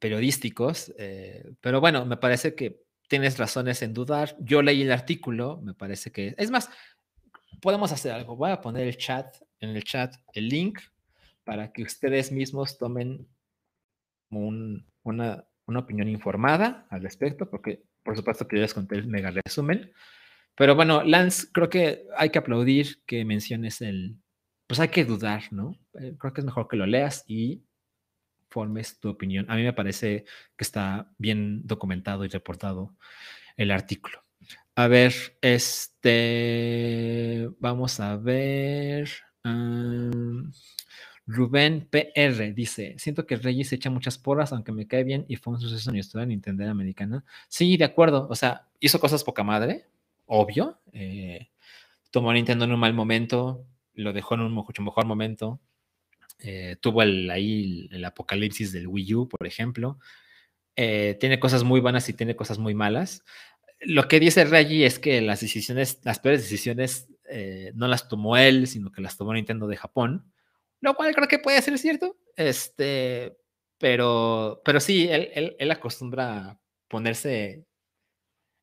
[0.00, 4.36] periodísticos, eh, pero bueno, me parece que tienes razones en dudar.
[4.40, 6.34] Yo leí el artículo, me parece que...
[6.38, 6.70] Es más,
[7.60, 8.36] podemos hacer algo.
[8.36, 10.80] Voy a poner el chat, en el chat el link
[11.44, 13.28] para que ustedes mismos tomen
[14.30, 19.92] una, opinión informada al respecto, porque por supuesto que yo les conté el mega resumen.
[20.56, 24.16] Pero bueno, Lance, creo que hay que aplaudir que menciones el,
[24.66, 25.76] pues hay que dudar, ¿no?
[26.00, 27.62] Eh, creo que es mejor que lo leas y
[29.00, 29.46] tu opinión.
[29.48, 30.24] A mí me parece
[30.56, 32.94] que está bien documentado y reportado
[33.56, 34.24] el artículo.
[34.76, 36.08] A ver, este,
[37.60, 39.08] vamos a ver.
[41.26, 45.54] Rubén PR dice, siento que Reyes echa muchas porras, aunque me cae bien y fue
[45.54, 47.24] un suceso en la historia de Nintendo americana.
[47.48, 49.86] Sí, de acuerdo, o sea, hizo cosas poca madre,
[50.26, 50.78] obvio.
[50.92, 51.48] Eh,
[52.10, 55.60] tomó Nintendo en un mal momento, lo dejó en un mucho mejor momento.
[56.38, 59.98] Eh, tuvo el, ahí el, apocalipsis del Wii U, por ejemplo.
[60.76, 63.24] Eh, tiene cosas muy buenas y tiene cosas muy malas.
[63.80, 67.08] Lo que dice Reggie es que las decisiones, las peores decisiones,
[67.74, 70.30] no las tomó él, sino que las tomó Nintendo de Japón
[70.84, 73.38] lo cual creo que puede ser cierto, este,
[73.78, 77.64] pero, pero sí, él, él, acostumbra a ponerse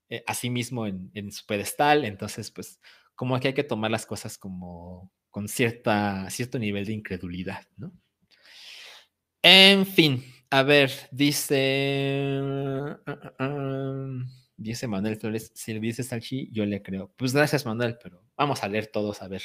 [0.07, 2.79] eh, a sí mismo en, en, su pedestal, entonces, pues,
[3.15, 7.91] como que hay que tomar las cosas como con cierta, cierto nivel de incredulidad, ¿no?
[9.41, 12.39] En fin, a ver, dice...
[12.41, 17.11] Uh, uh, um, dice Manuel Flores, si le dices Salchi, yo le creo.
[17.17, 19.41] Pues gracias, Manuel, pero vamos a leer todos a ver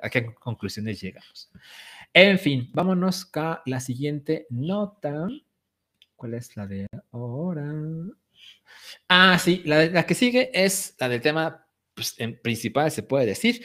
[0.00, 1.50] a qué conclusiones llegamos.
[2.12, 5.28] En fin, vámonos a la siguiente nota.
[6.16, 7.72] ¿Cuál es la de ahora?
[9.08, 13.64] Ah, sí, la, que sigue es la del tema pues, en principal, se puede decir.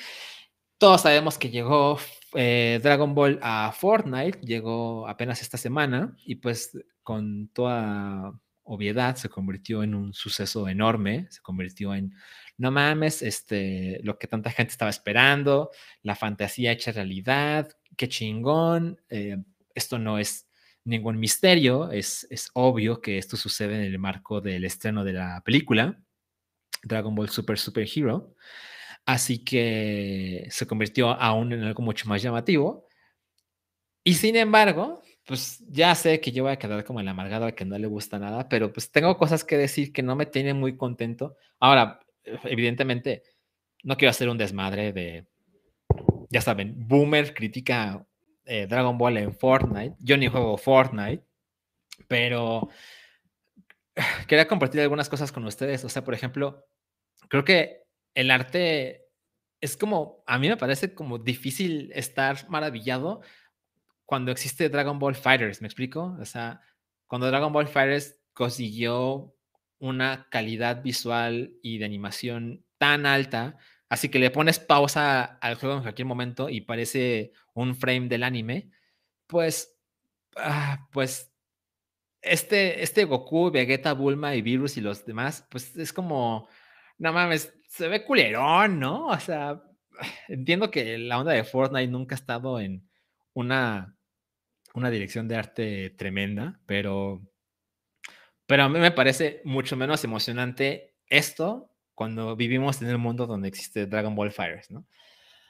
[0.80, 2.00] Todos sabemos que llegó
[2.36, 6.72] eh, Dragon Ball a Fortnite, llegó apenas esta semana y pues
[7.04, 8.32] con toda
[8.64, 12.14] obviedad se convirtió en un suceso enorme, se convirtió en,
[12.58, 15.72] no mames, este, lo que tanta gente estaba esperando,
[16.02, 19.36] la fantasía hecha realidad, qué chingón, eh,
[19.76, 20.48] esto no es
[20.86, 25.42] ningún misterio, es, es obvio que esto sucede en el marco del estreno de la
[25.44, 26.02] película,
[26.84, 28.34] Dragon Ball Super Super Hero,
[29.06, 32.88] así que se convirtió aún en algo mucho más llamativo.
[34.04, 37.52] Y sin embargo, pues ya sé que yo voy a quedar como el amargado a
[37.52, 40.58] que no le gusta nada, pero pues tengo cosas que decir que no me tienen
[40.60, 41.36] muy contento.
[41.60, 42.00] Ahora,
[42.44, 43.24] evidentemente,
[43.84, 45.28] no quiero hacer un desmadre de
[46.30, 48.06] ya saben, Boomer critica
[48.46, 49.96] eh, Dragon Ball en Fortnite.
[50.00, 51.24] Yo ni juego Fortnite,
[52.08, 52.70] pero
[54.28, 55.84] quería compartir algunas cosas con ustedes.
[55.84, 56.66] O sea, por ejemplo,
[57.28, 57.84] creo que
[58.14, 59.06] el arte
[59.62, 63.22] es como, a mí me parece como difícil estar maravillado
[64.06, 66.18] cuando existe Dragon Ball Fighters, ¿me explico?
[66.20, 66.62] O sea,
[67.08, 69.36] cuando Dragon Ball Fighters consiguió
[69.80, 73.58] una calidad visual y de animación tan alta
[73.90, 78.24] Así que le pones pausa al juego en cualquier momento y parece un frame del
[78.24, 78.70] anime.
[79.28, 79.76] Pues,
[80.38, 81.34] ah, pues,
[82.22, 86.48] este, este Goku, Vegeta, Bulma y Virus y los demás, pues es como,
[87.00, 89.08] no mames, se ve culerón, ¿no?
[89.08, 89.62] O sea,
[90.28, 92.90] entiendo que la onda de Fortnite nunca ha estado en
[93.34, 93.96] una,
[94.74, 97.22] una dirección de arte tremenda, pero,
[98.48, 103.48] pero a mí me parece mucho menos emocionante esto cuando vivimos en el mundo donde
[103.48, 104.86] existe Dragon Ball Fighters, ¿no?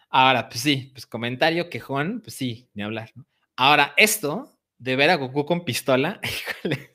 [0.09, 3.25] Ahora, pues sí, pues comentario quejón, pues sí, ni hablar, ¿no?
[3.55, 6.91] Ahora, esto de ver a Goku con pistola, híjole.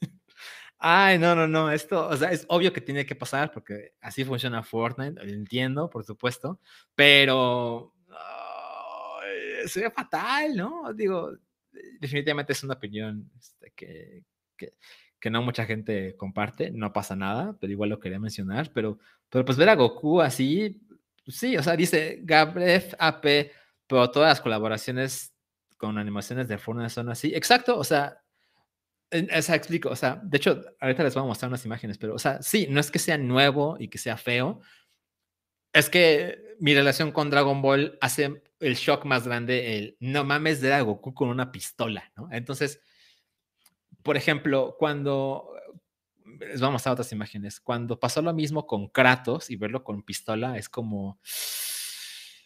[0.86, 4.22] Ay, no, no, no, esto, o sea, es obvio que tiene que pasar porque así
[4.22, 6.60] funciona Fortnite, lo entiendo, por supuesto,
[6.94, 7.94] pero
[9.66, 10.92] se ve fatal, ¿no?
[10.92, 11.32] Digo,
[12.00, 14.24] definitivamente es una opinión este, que,
[14.56, 14.74] que,
[15.18, 18.98] que no mucha gente comparte, no pasa nada, pero igual lo quería mencionar, pero,
[19.30, 20.86] pero pues ver a Goku así,
[21.24, 23.50] pues sí, o sea, dice Gabref AP,
[23.86, 25.34] pero todas las colaboraciones
[25.78, 28.23] con animaciones de Fortnite son así, exacto, o sea,
[29.36, 32.14] o sea, explico, o sea, de hecho, ahorita les voy a mostrar unas imágenes, pero,
[32.14, 34.60] o sea, sí, no es que sea nuevo y que sea feo,
[35.72, 40.60] es que mi relación con Dragon Ball hace el shock más grande, el no mames
[40.60, 42.28] de Goku con una pistola, ¿no?
[42.30, 42.80] Entonces,
[44.02, 45.50] por ejemplo, cuando
[46.24, 50.02] les vamos a mostrar otras imágenes, cuando pasó lo mismo con Kratos y verlo con
[50.02, 51.18] pistola, es como,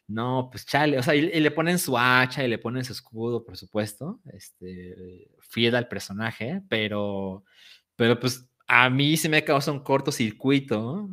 [0.09, 3.45] no, pues chale, o sea, y, le ponen su hacha y le ponen su escudo,
[3.45, 7.45] por supuesto, este, fiel al personaje, pero,
[7.95, 11.09] pero pues a mí se me causa un cortocircuito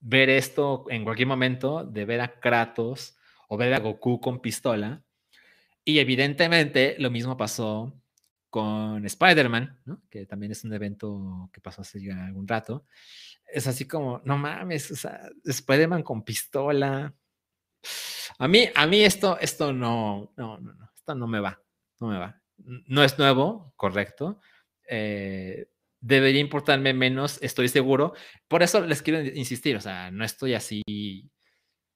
[0.00, 3.16] ver esto en cualquier momento, de ver a Kratos
[3.48, 5.02] o ver a Goku con pistola.
[5.84, 7.92] Y evidentemente lo mismo pasó
[8.50, 12.84] con Spider-Man, que también es un evento que pasó hace ya algún rato.
[13.52, 17.14] Es así como, no mames, o sea, Spider-Man con pistola.
[18.38, 21.60] A mí, a mí esto, esto no, no, no, no, esto no me va,
[22.00, 22.40] no me va.
[22.86, 24.40] No es nuevo, correcto.
[24.88, 25.68] Eh,
[26.00, 28.14] debería importarme menos, estoy seguro.
[28.46, 30.82] Por eso les quiero insistir, o sea, no estoy así,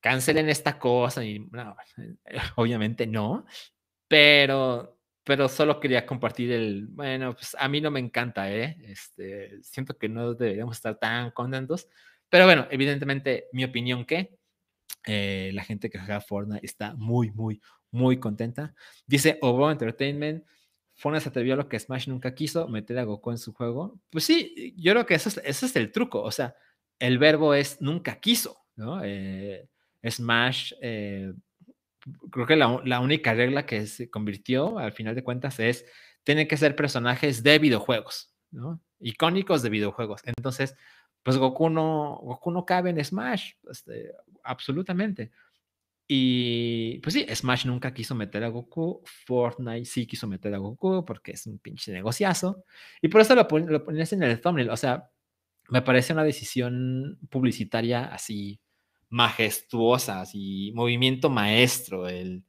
[0.01, 1.77] cancelen esta cosa, y, no,
[2.57, 3.47] obviamente no,
[4.09, 8.77] pero, pero solo quería compartir el, bueno, pues a mí no me encanta, ¿eh?
[8.83, 11.89] Este, siento que no deberíamos estar tan contentos,
[12.29, 14.39] pero bueno, evidentemente mi opinión que
[15.07, 18.75] eh, la gente que juega Fortnite está muy, muy, muy contenta.
[19.07, 20.45] Dice Ovo Entertainment,
[20.95, 23.99] Fortnite se atrevió a lo que Smash nunca quiso, meter a Goku en su juego.
[24.11, 26.23] Pues sí, yo creo que eso es, ese es el truco.
[26.23, 26.55] O sea,
[26.99, 29.01] el verbo es nunca quiso, ¿no?
[29.05, 29.69] Eh,
[30.09, 31.33] Smash, eh,
[32.31, 35.85] creo que la, la, única regla que se convirtió, al final de cuentas, es,
[36.25, 38.81] tienen que ser personajes de videojuegos, ¿no?
[39.01, 40.23] Icónicos de videojuegos.
[40.25, 40.77] Entonces,
[41.23, 44.13] pues Goku no, Goku no cabe en Smash, este,
[44.43, 45.31] absolutamente.
[46.09, 51.05] Y pues sí, Smash nunca quiso meter a Goku, Fortnite sí quiso meter a Goku
[51.05, 52.65] porque es un pinche negociazo.
[53.01, 54.71] Y por eso lo, ponías en el thumbnail.
[54.71, 55.11] O sea,
[55.69, 58.61] me parece una decisión publicitaria así
[59.09, 62.45] majestuosa, así movimiento maestro, el,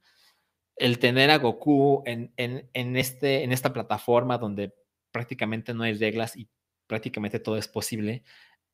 [0.76, 4.74] el tener a Goku en, en, en, este, en esta plataforma donde
[5.12, 6.50] prácticamente no hay reglas y
[6.88, 8.24] prácticamente todo es posible,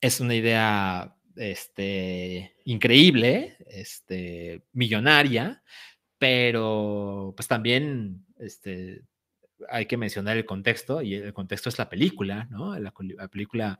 [0.01, 5.63] es una idea este, increíble, este, millonaria,
[6.17, 9.03] pero pues también este,
[9.69, 12.77] hay que mencionar el contexto, y el contexto es la película, ¿no?
[12.77, 12.91] La,
[13.29, 13.79] película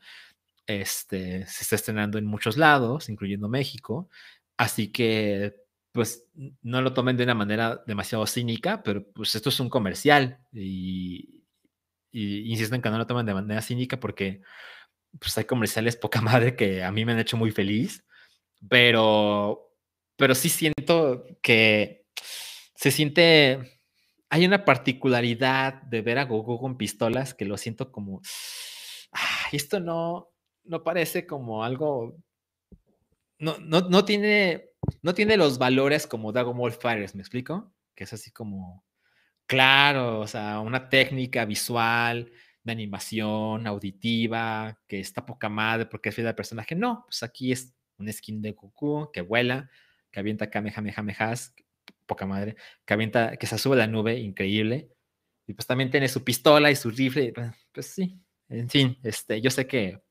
[0.67, 4.09] este, se está estrenando en muchos lados, incluyendo México,
[4.57, 5.55] así que
[5.91, 6.28] pues
[6.61, 11.43] no lo tomen de una manera demasiado cínica, pero pues esto es un comercial y,
[12.11, 14.41] y insisten que no lo tomen de manera cínica porque
[15.18, 18.05] pues hay comerciales poca madre que a mí me han hecho muy feliz,
[18.68, 19.74] pero,
[20.16, 22.05] pero sí siento que
[22.76, 23.82] se siente,
[24.30, 28.22] hay una particularidad de ver a Goku con pistolas que lo siento como,
[29.51, 30.30] esto no,
[30.64, 32.18] no parece como algo,
[33.38, 37.74] no, no, no tiene, no tiene los valores como Dragon Ball Fighters, ¿me explico?
[37.95, 38.86] Que es así como,
[39.45, 42.32] claro, o sea, una técnica visual,
[42.64, 46.76] de animación auditiva, que está poca madre porque es fiel al personaje.
[46.76, 49.70] No, pues aquí es un skin de Goku que vuela,
[50.12, 51.53] que avienta Kamehamehas,
[52.05, 52.55] poca madre,
[52.86, 54.89] que avienta, que se sube a la nube, increíble.
[55.47, 57.34] Y pues también tiene su pistola y su rifle.
[57.34, 60.01] Pues, pues sí, en fin, este, yo sé que,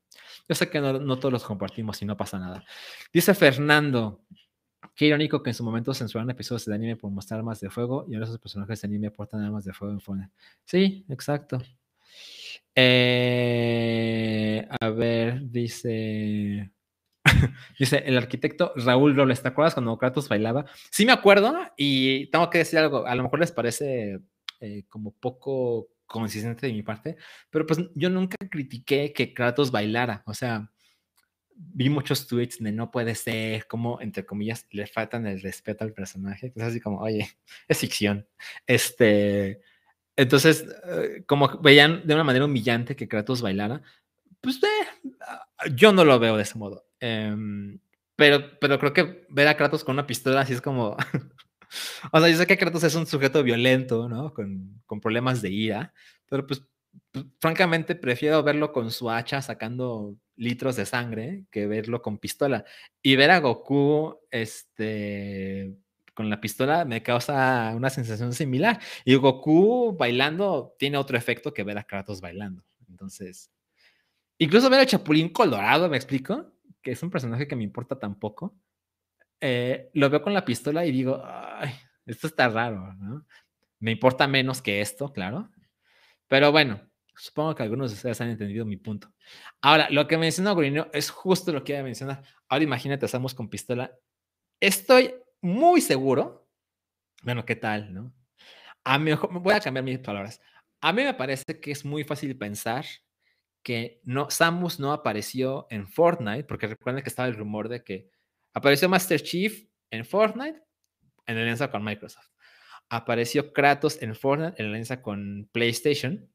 [0.48, 2.64] yo sé que no, no todos los compartimos y no pasa nada.
[3.12, 4.24] Dice Fernando,
[4.98, 8.04] Qué irónico que en su momento censuraron episodios de anime por mostrar armas de fuego
[8.08, 10.32] y ahora esos personajes de anime portan armas de fuego en Fortnite.
[10.64, 11.62] Sí, exacto.
[12.80, 16.70] Eh, a ver, dice.
[17.78, 19.42] dice el arquitecto Raúl Robles.
[19.42, 20.64] ¿Te acuerdas cuando Kratos bailaba?
[20.92, 21.56] Sí, me acuerdo.
[21.76, 23.04] Y tengo que decir algo.
[23.04, 24.20] A lo mejor les parece
[24.60, 27.16] eh, como poco consistente de mi parte.
[27.50, 30.22] Pero pues yo nunca critiqué que Kratos bailara.
[30.24, 30.70] O sea,
[31.56, 35.92] vi muchos tweets de no puede ser, como, entre comillas, le faltan el respeto al
[35.94, 36.52] personaje.
[36.54, 37.28] Es así como, oye,
[37.66, 38.28] es ficción.
[38.68, 39.62] Este
[40.18, 43.82] entonces, eh, como veían de una manera humillante que Kratos bailara,
[44.40, 45.14] pues eh,
[45.76, 46.88] yo no lo veo de ese modo.
[46.98, 47.78] Em,
[48.16, 50.96] pero, pero creo que ver a Kratos con una pistola así es como...
[52.12, 54.34] o sea, yo sé que Kratos es un sujeto violento, ¿no?
[54.34, 55.94] Con, con problemas de ira,
[56.28, 56.64] pero pues,
[57.12, 62.64] pues, francamente prefiero verlo con su hacha sacando litros de sangre que verlo con pistola.
[63.00, 65.76] Y ver a Goku, este
[66.18, 68.80] con la pistola me causa una sensación similar.
[69.04, 72.64] Y Goku bailando tiene otro efecto que ver a Kratos bailando.
[72.88, 73.52] Entonces,
[74.36, 76.54] incluso ver a Chapulín Colorado, ¿me explico?
[76.82, 78.56] Que es un personaje que me importa tan poco.
[79.40, 81.70] Eh, lo veo con la pistola y digo, ay,
[82.04, 83.24] esto está raro, ¿no?
[83.78, 85.52] Me importa menos que esto, claro.
[86.26, 86.80] Pero bueno,
[87.14, 89.14] supongo que algunos de ustedes han entendido mi punto.
[89.60, 92.24] Ahora, lo que menciona Gorino es justo lo que iba a mencionar.
[92.48, 93.96] Ahora imagínate, estamos con pistola.
[94.58, 96.48] Estoy muy seguro,
[97.22, 98.12] bueno, ¿qué tal, no?
[98.84, 100.40] A mí, voy a cambiar mis palabras.
[100.80, 102.84] A mí me parece que es muy fácil pensar
[103.62, 108.10] que no, Samus no apareció en Fortnite, porque recuerden que estaba el rumor de que
[108.54, 110.62] apareció Master Chief en Fortnite
[111.26, 112.28] en alianza con Microsoft.
[112.88, 116.30] Apareció Kratos en Fortnite en alianza con PlayStation.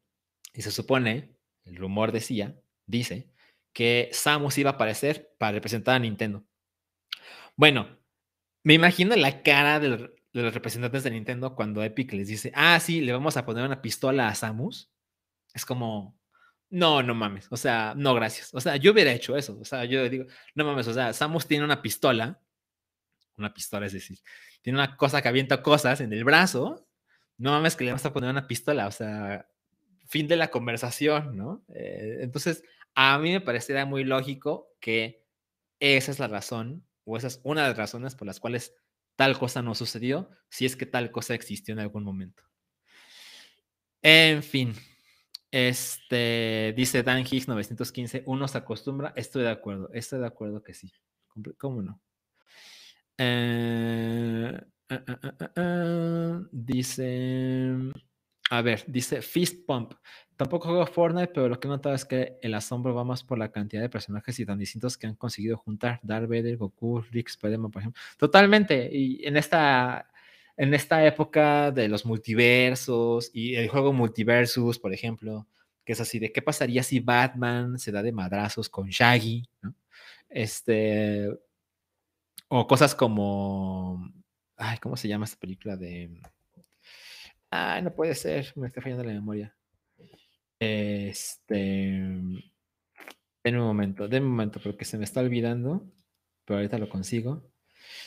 [0.53, 1.35] Y se supone,
[1.65, 3.31] el rumor decía, dice
[3.73, 6.45] que Samus iba a aparecer para representar a Nintendo.
[7.55, 7.97] Bueno,
[8.63, 13.01] me imagino la cara de los representantes de Nintendo cuando Epic les dice, ah, sí,
[13.01, 14.89] le vamos a poner una pistola a Samus.
[15.53, 16.17] Es como,
[16.69, 18.53] no, no mames, o sea, no, gracias.
[18.53, 21.45] O sea, yo hubiera hecho eso, o sea, yo digo, no mames, o sea, Samus
[21.45, 22.41] tiene una pistola,
[23.37, 24.17] una pistola, es decir,
[24.61, 26.87] tiene una cosa que avienta cosas en el brazo,
[27.37, 29.47] no mames que le vamos a poner una pistola, o sea,
[30.07, 31.63] fin de la conversación, ¿no?
[31.75, 32.63] Eh, entonces,
[32.95, 35.23] a mí me parecería muy lógico que
[35.79, 38.73] esa es la razón, o esa es una de las razones por las cuales
[39.15, 42.43] tal cosa no sucedió, si es que tal cosa existió en algún momento.
[44.01, 44.73] En fin,
[45.51, 50.73] este, dice Dan Higgs 915, uno se acostumbra, estoy de acuerdo, estoy de acuerdo que
[50.73, 50.91] sí.
[51.57, 52.01] ¿Cómo no?
[53.17, 57.71] Eh, ah, ah, ah, dice,
[58.57, 59.93] a ver, dice Fist Pump.
[60.35, 63.39] Tampoco juego Fortnite, pero lo que he notado es que el asombro va más por
[63.39, 65.99] la cantidad de personajes y tan distintos que han conseguido juntar.
[66.03, 68.01] Darth Vader, Goku, Rick, Spider-Man, por ejemplo.
[68.17, 68.89] Totalmente.
[68.91, 70.07] Y en esta,
[70.55, 75.47] en esta época de los multiversos y el juego Multiversus, por ejemplo,
[75.83, 79.73] que es así de qué pasaría si Batman se da de madrazos con Shaggy, ¿no?
[80.29, 81.27] Este,
[82.49, 84.11] o cosas como,
[84.57, 86.21] ay, ¿cómo se llama esta película de...
[87.55, 89.55] Ay, no puede ser, me está fallando la memoria.
[90.59, 92.41] Este, en
[93.43, 95.87] un momento, de un momento, porque se me está olvidando,
[96.45, 97.51] pero ahorita lo consigo.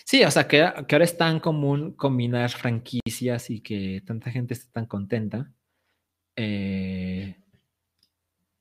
[0.04, 4.54] Sí, o sea, que, que, ahora es tan común combinar franquicias y que tanta gente
[4.54, 5.52] esté tan contenta.
[6.34, 7.36] Eh,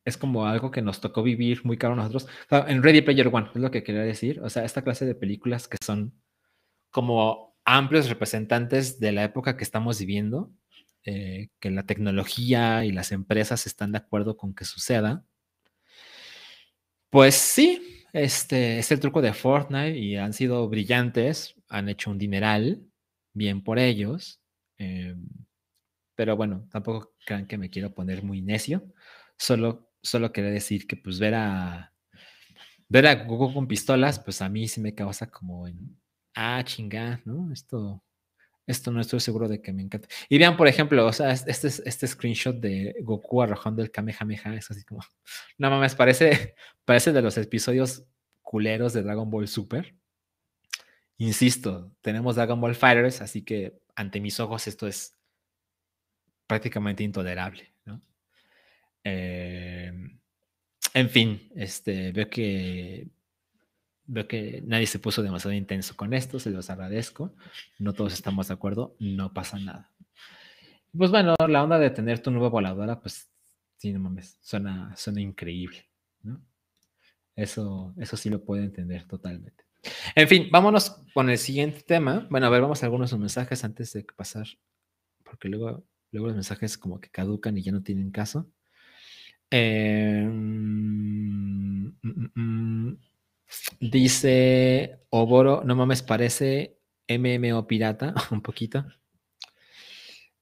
[0.05, 2.27] es como algo que nos tocó vivir muy caro a nosotros.
[2.67, 4.39] en Ready Player One, es lo que quería decir.
[4.41, 6.13] O sea, esta clase de películas que son
[6.91, 10.53] como amplios representantes de la época que estamos viviendo,
[11.05, 15.25] eh, que la tecnología y las empresas están de acuerdo con que suceda.
[17.09, 22.17] Pues sí, este es el truco de Fortnite y han sido brillantes, han hecho un
[22.17, 22.83] dineral,
[23.33, 24.41] bien por ellos.
[24.77, 25.25] Em,
[26.15, 28.83] pero bueno, tampoco crean que me quiero poner muy necio.
[29.37, 31.93] Solo solo quería decir que pues ver a
[32.89, 35.97] ver a Goku con pistolas, pues a mí sí me causa como en
[36.35, 37.51] ah, chinga, ¿no?
[37.51, 38.03] Esto
[38.67, 40.07] esto no estoy seguro de que me encanta.
[40.27, 44.71] Y vean, por ejemplo, o sea, este, este screenshot de Goku arrojando el Kamehameha es
[44.71, 45.01] así como,
[45.57, 48.03] no mames, parece, parece de los episodios
[48.41, 49.95] culeros de Dragon Ball Super.
[51.17, 55.15] Insisto, tenemos Dragon Ball Fighters, así que ante mis ojos esto es
[56.47, 58.01] prácticamente intolerable, ¿no?
[59.03, 60.19] Em,
[60.93, 63.07] en fin, este, veo que
[64.07, 67.33] veo que nadie se puso demasiado intenso con esto, se los agradezco.
[67.79, 69.91] No todos estamos de acuerdo, no pasa nada.
[70.97, 73.29] Pues bueno, la onda de tener tu nueva voladora, pues
[73.77, 75.85] sí, no mames, suena, suena increíble,
[76.23, 76.41] ¿no?
[77.35, 79.65] Eso, eso sí lo puedo entender totalmente.
[80.15, 82.27] En fin, vámonos con el siguiente tema.
[82.29, 84.47] Bueno, a ver, vamos a algunos mensajes antes de pasar,
[85.23, 88.49] porque luego, luego los mensajes como que caducan y ya no tienen caso.
[89.49, 90.29] Em,
[91.85, 92.97] mm, mm, mm,
[93.79, 96.77] dice Oboro, no mames, parece
[97.07, 98.85] MMO pirata, un poquito.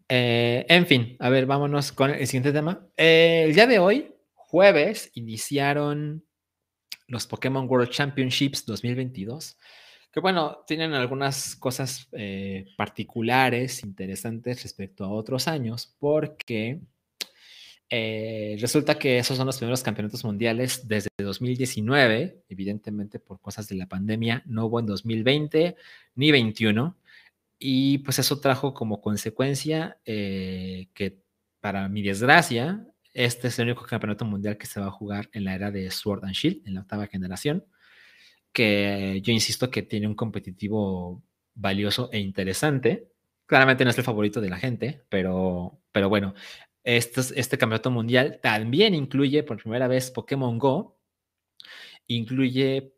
[0.07, 2.87] Eh, en fin, a ver, vámonos con el siguiente tema.
[2.95, 6.23] El día de hoy, jueves, iniciaron
[7.07, 9.57] los Pokémon World Championships 2022,
[10.11, 16.81] que bueno, tienen algunas cosas eh, particulares, interesantes respecto a otros años, porque
[17.95, 23.75] eh, resulta que esos son los primeros campeonatos mundiales desde 2019, evidentemente por cosas de
[23.75, 25.75] la pandemia, no hubo en 2020
[26.15, 26.97] ni 21,
[27.59, 31.19] y pues eso trajo como consecuencia eh, que
[31.59, 32.83] para mi desgracia,
[33.13, 35.91] este es el único campeonato mundial que se va a jugar en la era de
[35.91, 37.63] Sword and Shield, en la octava generación,
[38.51, 41.21] que yo insisto que tiene un competitivo
[41.53, 43.11] valioso e interesante.
[43.45, 46.33] Claramente no es el favorito de la gente, pero, pero bueno,
[46.83, 50.99] este, campeonato mundial también incluye por primera vez Pokémon Go,
[52.07, 52.93] incluye,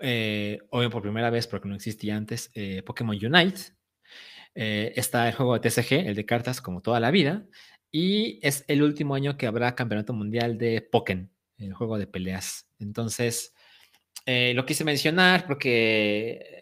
[0.00, 3.60] eh, por primera vez, porque no existía antes, eh, Pokémon Unite.
[4.54, 7.46] Eh, está el juego de TCG, el de cartas, como toda la vida.
[7.90, 12.68] Y es el último año que habrá campeonato mundial de Pokémon, el juego de peleas.
[12.78, 13.54] Entonces,
[14.26, 16.61] lo quise mencionar porque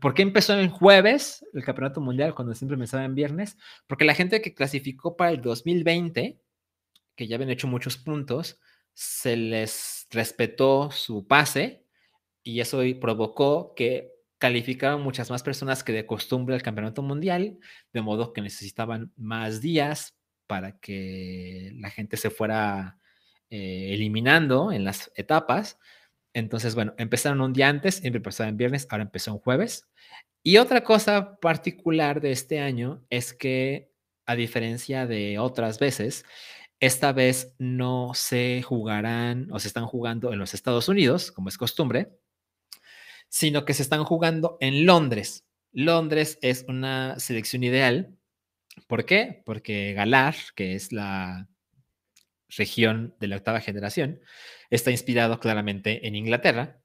[0.00, 3.56] ¿Por qué empezó en jueves el Campeonato Mundial cuando siempre empezaba en viernes?
[3.86, 6.40] Porque la gente que clasificó para el 2020,
[7.16, 8.60] que ya habían hecho muchos puntos,
[8.92, 11.86] se les respetó su pase
[12.42, 17.58] y eso provocó que calificaron muchas más personas que de costumbre al Campeonato Mundial,
[17.92, 20.16] de modo que necesitaban más días
[20.46, 22.98] para que la gente se fuera
[23.50, 25.78] eh, eliminando en las etapas.
[26.32, 29.88] Entonces, bueno, empezaron un día antes, siempre empezaba en viernes, ahora empezó un jueves.
[30.42, 33.90] Y otra cosa particular de este año es que,
[34.26, 36.24] a diferencia de otras veces,
[36.78, 41.58] esta vez no se jugarán o se están jugando en los Estados Unidos, como es
[41.58, 42.18] costumbre,
[43.28, 45.44] sino que se están jugando en Londres.
[45.72, 48.16] Londres es una selección ideal.
[48.86, 49.42] ¿Por qué?
[49.44, 51.48] Porque Galar, que es la
[52.48, 54.20] región de la octava generación,
[54.70, 56.80] está inspirado claramente en Inglaterra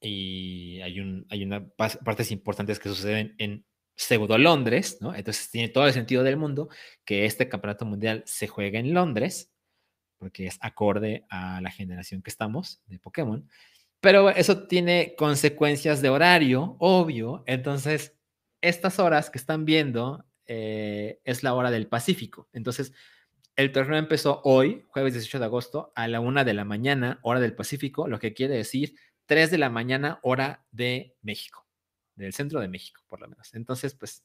[0.00, 5.14] y hay, un, hay una partes importantes que suceden en pseudo Londres, ¿no?
[5.14, 6.68] Entonces tiene todo el sentido del mundo
[7.04, 9.52] que este campeonato mundial se juegue en Londres,
[10.18, 13.46] porque es acorde a la generación que estamos de Pokémon.
[14.00, 17.44] Pero eso tiene consecuencias de horario, obvio.
[17.46, 18.16] Entonces,
[18.62, 22.48] estas horas que están viendo eh, es la hora del Pacífico.
[22.52, 22.92] Entonces,
[23.60, 27.40] el torneo empezó hoy, jueves 18 de agosto, a la una de la mañana, hora
[27.40, 28.94] del Pacífico, lo que quiere decir
[29.26, 31.66] 3 de la mañana, hora de México,
[32.14, 33.54] del centro de México, por lo menos.
[33.54, 34.24] Entonces, pues,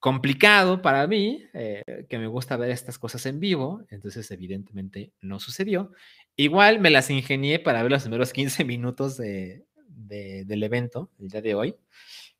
[0.00, 5.38] complicado para mí, eh, que me gusta ver estas cosas en vivo, entonces evidentemente no
[5.38, 5.92] sucedió.
[6.34, 11.42] Igual me las ingenié para ver los primeros 15 minutos de, del evento, el día
[11.42, 11.76] de hoy,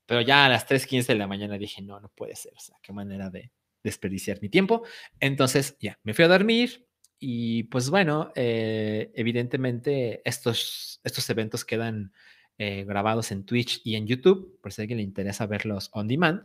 [0.06, 2.76] pero ya a las 3.15 de la mañana dije, no, no puede ser, o sea,
[2.82, 3.50] qué manera de
[3.86, 4.82] desperdiciar mi tiempo.
[5.20, 6.86] Entonces, ya, me fui a dormir
[7.18, 12.12] y pues bueno, eh, evidentemente estos, estos eventos quedan
[12.58, 16.08] eh, grabados en Twitch y en YouTube, por si a alguien le interesa verlos on
[16.08, 16.42] demand.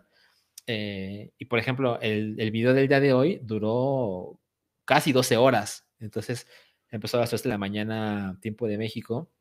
[0.68, 4.39] Eh, y por ejemplo, el, video del día de hoy duró
[4.85, 5.88] casi 12 horas.
[5.99, 6.47] Entonces
[6.89, 9.31] empezó a las 3 de la mañana, tiempo de México,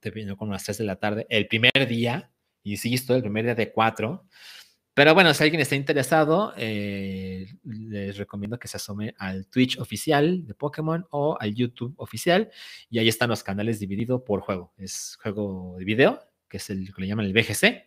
[0.00, 2.32] terminó con las 3 de la tarde, el primer día,
[2.64, 4.26] insisto, el primer día de 4.
[4.96, 10.46] Pero bueno, si alguien está interesado, eh, les recomiendo que se asome al Twitch oficial
[10.46, 12.50] de Pokémon o al YouTube oficial.
[12.88, 14.72] Y ahí están los canales divididos por juego.
[14.78, 17.86] Es juego de video, que es el que le llaman el BGC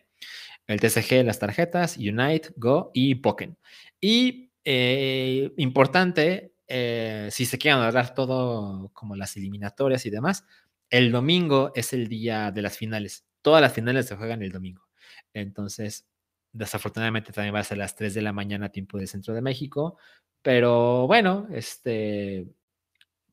[0.70, 3.58] el TCG, las tarjetas, Unite, Go y Pokémon.
[4.00, 10.44] Y eh, importante, eh, si se quieren hablar todo como las eliminatorias y demás,
[10.88, 13.24] el domingo es el día de las finales.
[13.42, 14.86] Todas las finales se juegan el domingo.
[15.34, 16.06] Entonces,
[16.52, 19.98] desafortunadamente también va a ser las 3 de la mañana, tiempo del centro de México.
[20.42, 22.46] Pero bueno, este,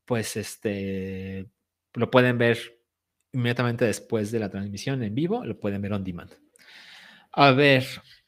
[0.04, 1.48] pues este,
[1.94, 2.58] lo pueden ver
[3.32, 6.32] inmediatamente después de la transmisión en vivo, lo pueden ver on demand.
[7.32, 7.84] A ver,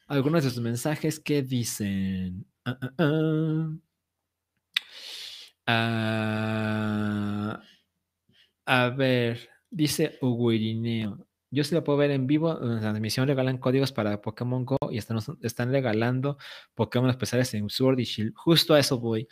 [0.07, 2.45] algunos de sus mensajes que dicen.
[2.65, 3.69] Ah, ah,
[5.67, 7.61] ah.
[8.65, 11.27] a ver, dice Hugo Irineo.
[11.51, 12.57] Yo sí lo puedo ver en vivo.
[12.61, 16.37] En la transmisión regalan códigos para Pokémon Go y están, regalando
[16.73, 18.33] Pokémon especiales en Sword y Shield.
[18.35, 19.27] Justo a eso voy.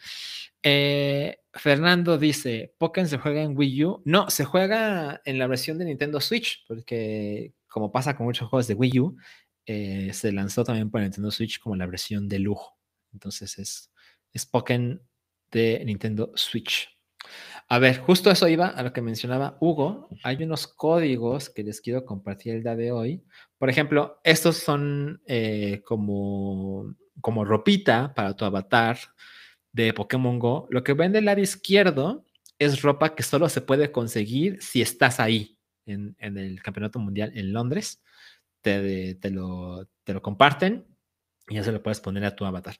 [0.61, 4.01] Eh, Fernando dice: ¿Pokémon se juega en Wii U?
[4.05, 8.67] No, se juega en la versión de Nintendo Switch, porque como pasa con muchos juegos
[8.67, 9.17] de Wii U,
[9.65, 12.77] eh, se lanzó también para Nintendo Switch como la versión de lujo.
[13.13, 13.91] Entonces es,
[14.33, 15.01] es Pokémon
[15.51, 16.98] de Nintendo Switch.
[17.69, 20.09] A ver, justo eso iba a lo que mencionaba Hugo.
[20.23, 23.23] Hay unos códigos que les quiero compartir el día de hoy.
[23.57, 28.97] Por ejemplo, estos son eh, como, como ropita para tu avatar
[29.71, 30.67] de Pokémon Go.
[30.71, 32.25] Lo que ven del lado izquierdo
[32.57, 37.31] es ropa que solo se puede conseguir si estás ahí en, en el Campeonato Mundial
[37.35, 38.01] en Londres
[38.61, 40.85] te, lo, te lo comparten
[41.47, 42.77] y ya se lo puedes poner a tu avatar.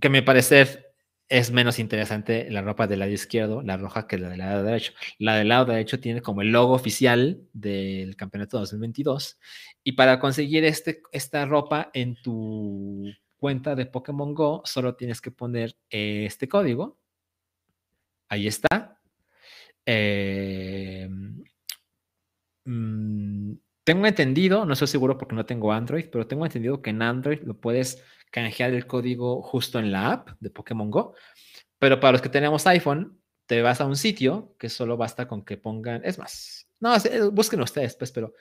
[0.00, 0.87] Que me parece
[1.28, 4.92] es menos interesante la ropa del lado izquierdo, la roja, que la del lado derecho.
[5.18, 9.38] La del lado derecho tiene como el logo oficial del campeonato 2022.
[9.84, 15.30] Y para conseguir este, esta ropa en tu cuenta de Pokémon Go, solo tienes que
[15.30, 16.98] poner este código.
[18.28, 18.98] Ahí está.
[19.84, 21.08] Eh,
[22.64, 23.52] mm,
[23.84, 27.40] tengo entendido, no estoy seguro porque no tengo Android, pero tengo entendido que en Android
[27.42, 31.14] lo puedes canjear el código justo en la app de Pokémon Go.
[31.78, 35.44] Pero para los que tenemos iPhone, te vas a un sitio que solo basta con
[35.44, 38.34] que pongan, es más, no, eh, busquen ustedes, pues, pero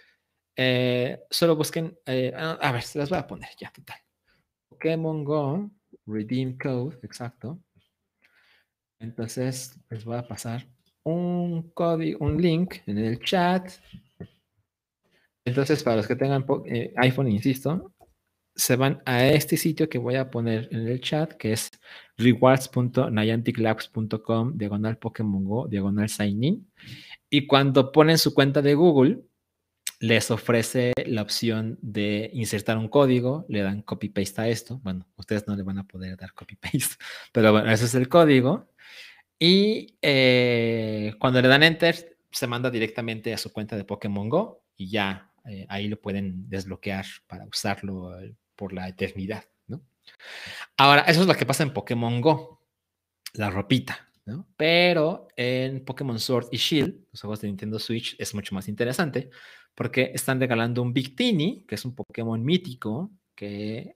[0.56, 4.00] eh, solo busquen, eh, a ver, se las voy a poner ya, total.
[4.70, 5.72] Pokémon Go,
[6.06, 7.60] Redeem Code, exacto.
[9.00, 10.68] Entonces, les voy a pasar
[11.04, 13.72] un código, un link en el chat
[15.48, 16.46] entonces, para los que tengan
[16.98, 17.94] iPhone, insisto,
[18.58, 21.70] se van a este sitio que voy a poner en el chat, que es
[22.18, 26.68] rewards.nianticlabs.com, diagonal Pokémon Go, diagonal sign in.
[27.30, 29.20] Y cuando ponen su cuenta de Google,
[30.00, 34.80] les ofrece la opción de insertar un código, le dan copy paste a esto.
[34.84, 36.96] Bueno, ustedes no le van a poder dar copy paste,
[37.32, 38.70] pero bueno, ese es el código.
[39.40, 44.64] Y eh, cuando le dan enter, se manda directamente a su cuenta de Pokémon Go
[44.76, 48.16] y ya eh, ahí lo pueden desbloquear para usarlo
[48.58, 49.82] por la eternidad, ¿no?
[50.76, 52.68] Ahora, eso es lo que pasa en Pokémon Go,
[53.34, 54.50] la ropita, ¿no?
[54.58, 59.30] Pero en Pokémon Sword y Shield, los juegos de Nintendo Switch, es mucho más interesante
[59.74, 63.96] porque están regalando un Victini, que es un Pokémon mítico que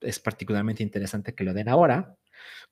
[0.00, 2.16] es particularmente interesante que lo den ahora,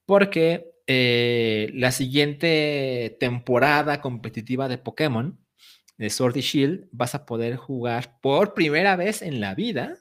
[0.07, 5.39] porque eh, la siguiente temporada competitiva de Pokémon,
[5.97, 9.99] de Sword y Shield, vas a poder jugar por primera vez en la vida,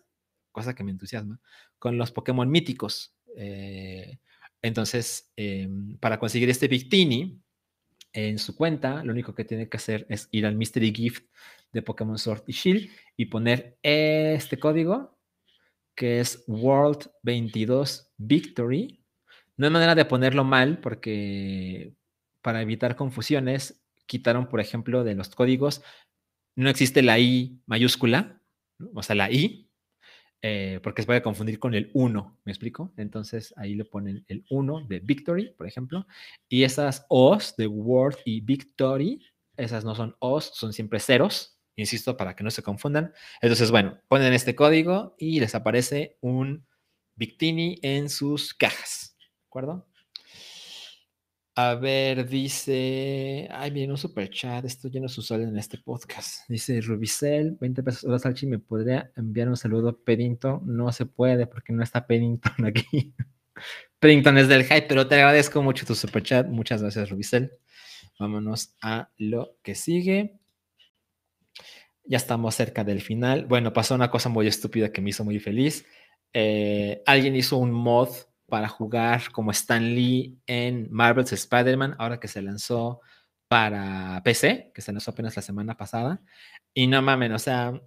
[0.53, 1.41] cosa que me entusiasma,
[1.77, 3.13] con los Pokémon míticos.
[3.35, 4.19] Eh,
[4.61, 7.41] entonces, em, para conseguir este Victini
[8.13, 11.25] en su cuenta, lo único que tiene que hacer es ir al Mystery Gift
[11.73, 15.19] de Pokémon Sword y Shield y poner este código
[15.95, 19.03] que es World 22 Victory.
[19.57, 21.93] No hay manera de ponerlo mal porque
[22.41, 25.81] para evitar confusiones quitaron, por ejemplo, de los códigos,
[26.55, 28.41] no existe la I mayúscula,
[28.93, 29.69] o sea, la I,
[30.45, 32.93] eh, porque se puede confundir con el 1, ¿me explico?
[32.97, 36.05] Entonces ahí le ponen el 1 de Victory, por ejemplo,
[36.49, 39.23] y esas O's de World y Victory,
[39.55, 43.13] esas no son O's, son siempre ceros, insisto, para que no se confundan.
[43.41, 46.67] Entonces, bueno, ponen este código y les aparece un
[47.15, 49.15] Victini en sus cajas.
[49.19, 49.87] ¿De acuerdo?
[51.55, 53.47] A ver, dice.
[53.51, 54.65] Ay, viene un super chat.
[54.65, 56.49] Esto ya no es usual en este podcast.
[56.49, 58.03] Dice Rubicel, 20 pesos.
[58.05, 58.47] Hola, Salchi.
[58.47, 60.61] ¿Me podría enviar un saludo a Peddington?
[60.65, 63.13] No se puede porque no está Peddington aquí.
[63.99, 66.47] Peddington es del hype, pero te agradezco mucho tu super chat.
[66.47, 67.51] Muchas gracias, Rubicel.
[68.17, 70.39] Vámonos a lo que sigue.
[72.03, 73.45] Ya estamos cerca del final.
[73.45, 75.85] Bueno, pasó una cosa muy estúpida que me hizo muy feliz.
[76.33, 78.09] Eh, alguien hizo un mod
[78.53, 83.01] para jugar como Stan Lee en Marvel's Spider-Man, ahora que se lanzó
[83.47, 86.21] para PC, que se lanzó apenas la semana pasada.
[86.71, 87.81] Y no mames, o sea,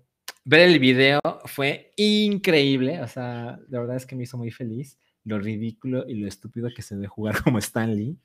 [0.44, 3.00] ver el video fue increíble.
[3.00, 6.68] O sea, la verdad es que me hizo muy feliz lo ridículo y lo estúpido
[6.74, 8.18] que se debe jugar como Stan Lee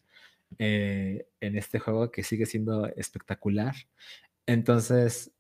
[0.57, 3.76] eh, en este juego que sigue siendo espectacular.
[4.47, 5.31] Entonces,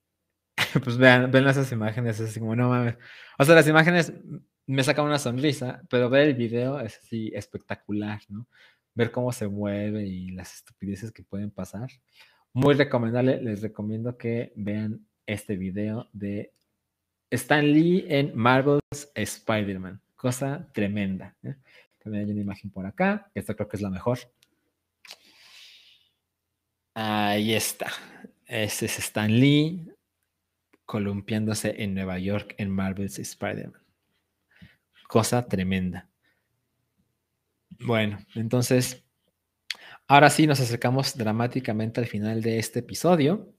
[0.83, 2.95] pues vean, ven esas imágenes, es así como, no mames.
[3.39, 4.13] O sea, las imágenes
[4.67, 8.47] me sacan una sonrisa, pero ver el video es así espectacular, ¿no?
[8.93, 11.89] Ver cómo se mueve y las estupideces que pueden pasar.
[12.53, 16.53] Muy recomendable, les recomiendo que vean este video de
[17.29, 20.01] Stan Lee en Marvel's Spider-Man.
[20.15, 21.35] Cosa tremenda.
[21.43, 21.55] ¿eh?
[21.97, 23.31] También hay una imagen por acá.
[23.33, 24.19] Esta creo que es la mejor.
[26.93, 27.91] Ahí está.
[28.45, 29.89] Ese es Stan Lee
[30.85, 33.81] columpiándose en Nueva York en Marvel's Spider-Man.
[35.11, 36.09] Cosa tremenda.
[37.81, 39.03] Bueno, entonces,
[40.07, 43.53] ahora sí nos acercamos dramáticamente al final de este episodio.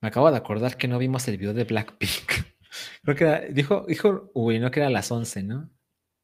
[0.00, 2.32] Me acabo de acordar que no vimos el video de Blackpink.
[3.04, 5.70] Creo que dijo, dijo, uy, no que era a las 11, ¿no?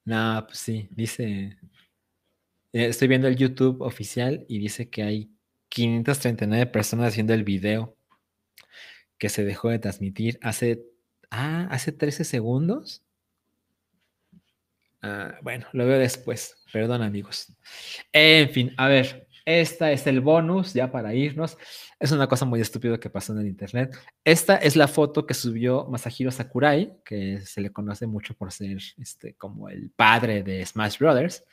[0.04, 1.56] No, pues sí, dice,
[2.72, 5.30] eh, estoy viendo el YouTube oficial y dice que hay
[5.68, 7.96] 539 personas haciendo el video
[9.16, 10.82] que se dejó de transmitir hace,
[11.30, 13.02] ah, hace 13 segundos.
[15.02, 16.56] Ah, bueno, lo veo después.
[16.72, 17.52] Perdón, amigos.
[18.12, 21.56] En fin, a ver, esta es el bonus ya para irnos.
[22.00, 23.96] Es una cosa muy estúpida que pasó en el internet.
[24.24, 28.78] Esta es la foto que subió Masahiro Sakurai, que se le conoce mucho por ser
[28.98, 31.44] este, como el padre de Smash Brothers.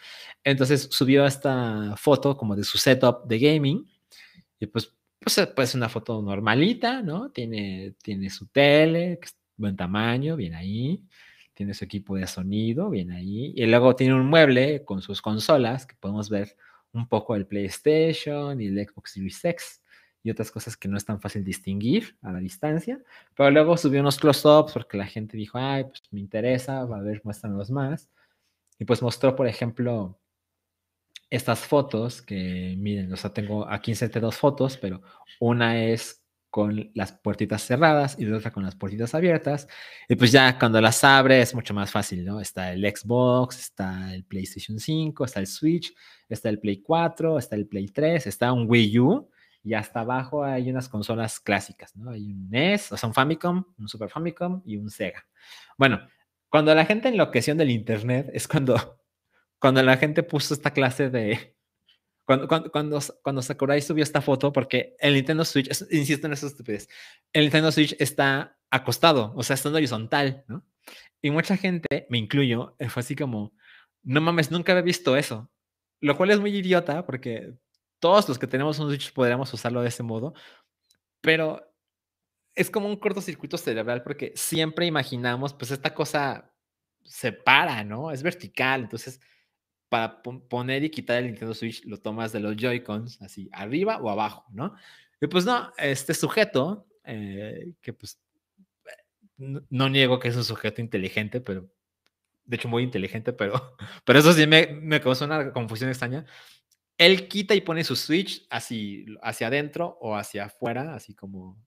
[0.43, 3.87] Entonces subió esta foto como de su setup de gaming.
[4.59, 4.93] Y pues
[5.23, 7.31] pues, pues una foto normalita, ¿no?
[7.31, 9.19] Tiene, tiene su tele,
[9.57, 11.03] buen tamaño, bien ahí.
[11.53, 13.53] Tiene su equipo de sonido, bien ahí.
[13.55, 16.55] Y luego tiene un mueble con sus consolas, que podemos ver
[16.93, 19.81] un poco el PlayStation y el Xbox Series X
[20.23, 23.03] y otras cosas que no es tan fácil distinguir a la distancia.
[23.35, 27.01] Pero luego subió unos close-ups porque la gente dijo, ay, pues me interesa, va a
[27.01, 28.09] ver, muéstranos más.
[28.79, 30.17] Y pues mostró, por ejemplo,
[31.29, 35.01] estas fotos que, miren, o sea, tengo aquí inserté dos fotos, pero
[35.39, 36.22] una es
[36.53, 39.67] con las puertitas cerradas y la otra con las puertitas abiertas.
[40.07, 42.39] Y pues ya cuando las abre es mucho más fácil, ¿no?
[42.39, 45.91] Está el Xbox, está el PlayStation 5, está el Switch,
[46.29, 49.31] está el Play 4, está el Play 3, está un Wii U
[49.63, 52.11] y hasta abajo hay unas consolas clásicas, ¿no?
[52.11, 55.25] Hay un NES, o sea, un Famicom, un Super Famicom y un Sega.
[55.75, 56.07] Bueno,
[56.49, 58.99] cuando la gente enloqueció del Internet es cuando
[59.57, 61.55] cuando la gente puso esta clase de...
[62.25, 66.87] Cuando, cuando, cuando, Sakurai subió esta foto, porque el Nintendo Switch, insisto en eso estupidez,
[67.33, 70.65] el Nintendo Switch está acostado, o sea, está en horizontal, ¿no?
[71.21, 73.53] Y mucha gente, me incluyo, fue así como,
[74.03, 75.49] no mames, nunca había visto eso.
[76.01, 77.53] lo cual es muy idiota porque
[77.99, 80.33] todos los que tenemos un Switch podríamos usarlo de ese modo,
[81.21, 81.73] pero
[82.55, 86.53] es como un cortocircuito cerebral porque siempre imaginamos, pues esta cosa
[87.03, 88.11] se para, ¿no?
[88.11, 89.19] Es vertical, entonces
[89.93, 94.09] para poner y quitar el Nintendo Switch lo tomas de los Joy-Cons, así, arriba o
[94.09, 94.73] abajo, ¿no?
[95.21, 98.19] Y pues no, este sujeto, eh, que pues
[99.37, 101.69] no, niego que es un sujeto inteligente, pero
[102.43, 106.25] de hecho muy inteligente, pero, pero eso sí me, me causó una confusión extraña.
[106.97, 111.63] Él quita y pone su Switch así hacia adentro o hacia afuera, así como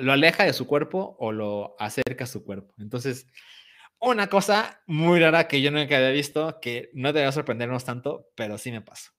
[0.00, 2.74] lo aleja de su cuerpo o lo acerca a su cuerpo.
[2.78, 3.28] Entonces,
[4.02, 8.58] una cosa muy rara que yo nunca había visto, que no debe sorprendernos tanto, pero
[8.58, 9.12] sí me pasó.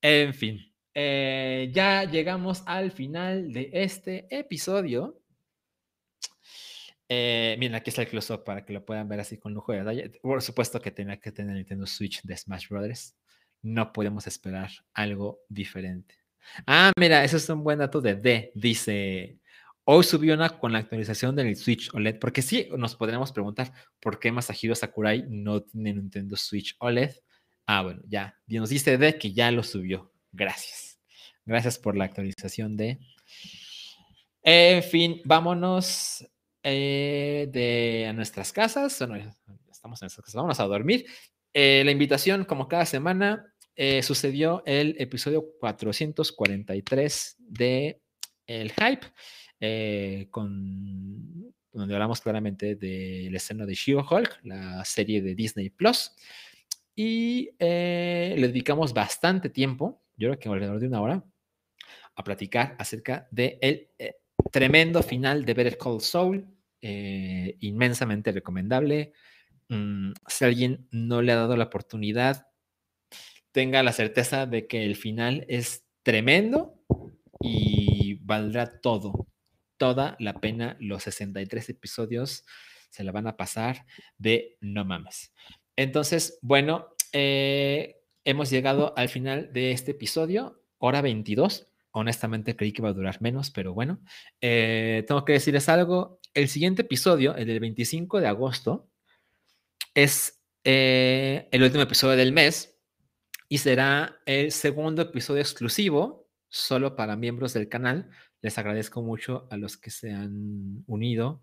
[0.00, 5.22] En fin, eh, ya llegamos al final de este episodio.
[7.08, 9.78] Eh, miren, aquí está el close-up para que lo puedan ver así con lujo de
[9.78, 10.10] detalle.
[10.20, 13.16] Por supuesto que tenía que tener Nintendo Switch de Smash Brothers.
[13.62, 16.14] No podemos esperar algo diferente.
[16.66, 18.52] Ah, mira, eso es un buen dato de D.
[18.54, 19.38] Dice,
[19.90, 24.20] Hoy subió una con la actualización del Switch OLED, porque sí, nos podríamos preguntar por
[24.20, 27.12] qué Masahiro Sakurai no tiene Nintendo Switch OLED.
[27.64, 30.12] Ah, bueno, ya, nos dice de que ya lo subió.
[30.30, 31.00] Gracias.
[31.46, 32.98] Gracias por la actualización de.
[34.42, 36.22] En fin, vámonos
[36.62, 38.98] eh, de a nuestras casas.
[38.98, 39.34] Bueno,
[39.70, 41.06] estamos en nuestras casas, vámonos a dormir.
[41.54, 48.02] Eh, la invitación, como cada semana, eh, sucedió el episodio 443 de
[48.46, 49.06] El Hype.
[49.60, 56.12] Eh, con, donde hablamos claramente de la escena de She-Hulk, la serie de Disney Plus.
[56.94, 61.24] Y eh, le dedicamos bastante tiempo, yo creo que alrededor de una hora,
[62.14, 64.16] a platicar acerca del de eh,
[64.50, 66.46] tremendo final de Better Call Saul,
[66.80, 69.12] inmensamente recomendable.
[69.68, 72.46] Mm, si alguien no le ha dado la oportunidad,
[73.52, 76.80] tenga la certeza de que el final es tremendo
[77.40, 79.27] y valdrá todo,
[79.78, 80.76] toda la pena.
[80.80, 82.44] Los 63 episodios
[82.90, 83.86] se la van a pasar
[84.18, 85.32] de no mames.
[85.76, 91.68] Entonces, bueno, eh, hemos llegado al final de este episodio, hora 22.
[91.92, 94.00] Honestamente creí que iba a durar menos, pero bueno,
[94.40, 96.20] eh, tengo que decirles algo.
[96.34, 98.90] El siguiente episodio, el del 25 de agosto,
[99.94, 102.78] es eh, el último episodio del mes
[103.48, 108.10] y será el segundo episodio exclusivo solo para miembros del canal.
[108.40, 111.42] Les agradezco mucho a los que se han unido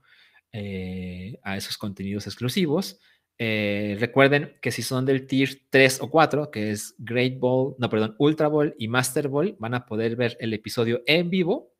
[0.51, 2.99] eh, a esos contenidos exclusivos.
[3.37, 7.89] Eh, recuerden que si son del tier 3 o 4, que es Great Ball, no,
[7.89, 11.73] perdón, Ultra Ball y Master Ball, van a poder ver el episodio en vivo.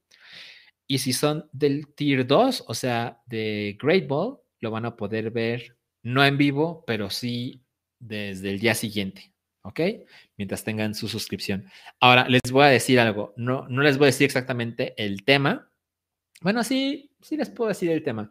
[0.88, 5.32] Y si son del tier 2, o sea, de Great Ball, lo van a poder
[5.32, 7.64] ver no en vivo, pero sí
[8.00, 9.35] desde el día siguiente.
[9.66, 9.80] ¿Ok?
[10.38, 11.66] Mientras tengan su suscripción.
[12.00, 15.70] Ahora, les voy a decir algo, no, no les voy a decir exactamente el tema.
[16.42, 18.30] Bueno, sí, sí les puedo decir el tema.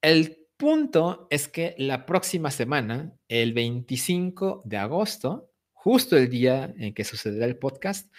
[0.00, 6.94] El punto es que la próxima semana, el 25 de agosto, justo el día en
[6.94, 8.10] que sucederá el podcast,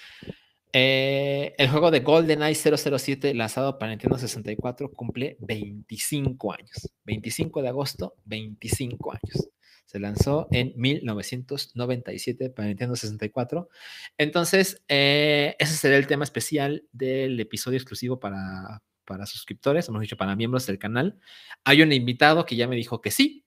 [0.72, 6.92] eh, el juego de GoldenEye 007 lanzado para Nintendo 64 cumple 25 años.
[7.06, 9.50] 25 de agosto, 25 años.
[9.96, 13.70] Se lanzó en 1997 para Nintendo 64.
[14.18, 20.18] Entonces, eh, ese será el tema especial del episodio exclusivo para, para suscriptores, hemos dicho
[20.18, 21.18] para miembros del canal.
[21.64, 23.46] Hay un invitado que ya me dijo que sí,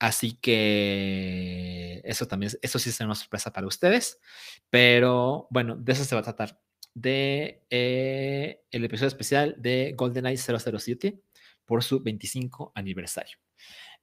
[0.00, 4.18] así que eso también, eso sí será una sorpresa para ustedes,
[4.70, 6.60] pero bueno, de eso se va a tratar,
[6.94, 11.22] de eh, el episodio especial de GoldenEye 007
[11.64, 13.38] por su 25 aniversario.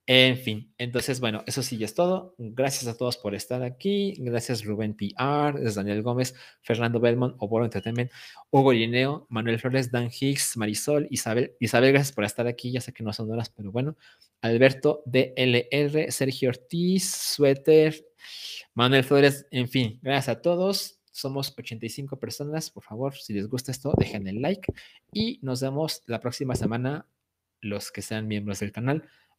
[0.06, 2.36] En fin, entonces, bueno, eso sí ya es todo.
[2.38, 4.14] Gracias a todos por estar aquí.
[4.18, 8.12] Gracias Rubén PR, Daniel Gómez, Fernando Belmont, Oboro Entertainment,
[8.50, 11.56] Hugo Lineo, Manuel Flores, Dan Hicks, Marisol, Isabel.
[11.62, 12.70] Isabel, gracias por estar aquí.
[12.72, 13.96] Ya sé que no son horas, pero bueno.
[14.42, 18.06] Alberto DLR, Sergio Ortiz, Suéter,
[18.74, 21.00] Manuel Flores, en fin, gracias a todos.
[21.12, 22.70] Somos 85 personas.
[22.72, 24.74] Por favor, si les gusta esto, dejen el like
[25.14, 27.08] y nos vemos la próxima semana,
[27.62, 29.08] los que sean miembros del canal.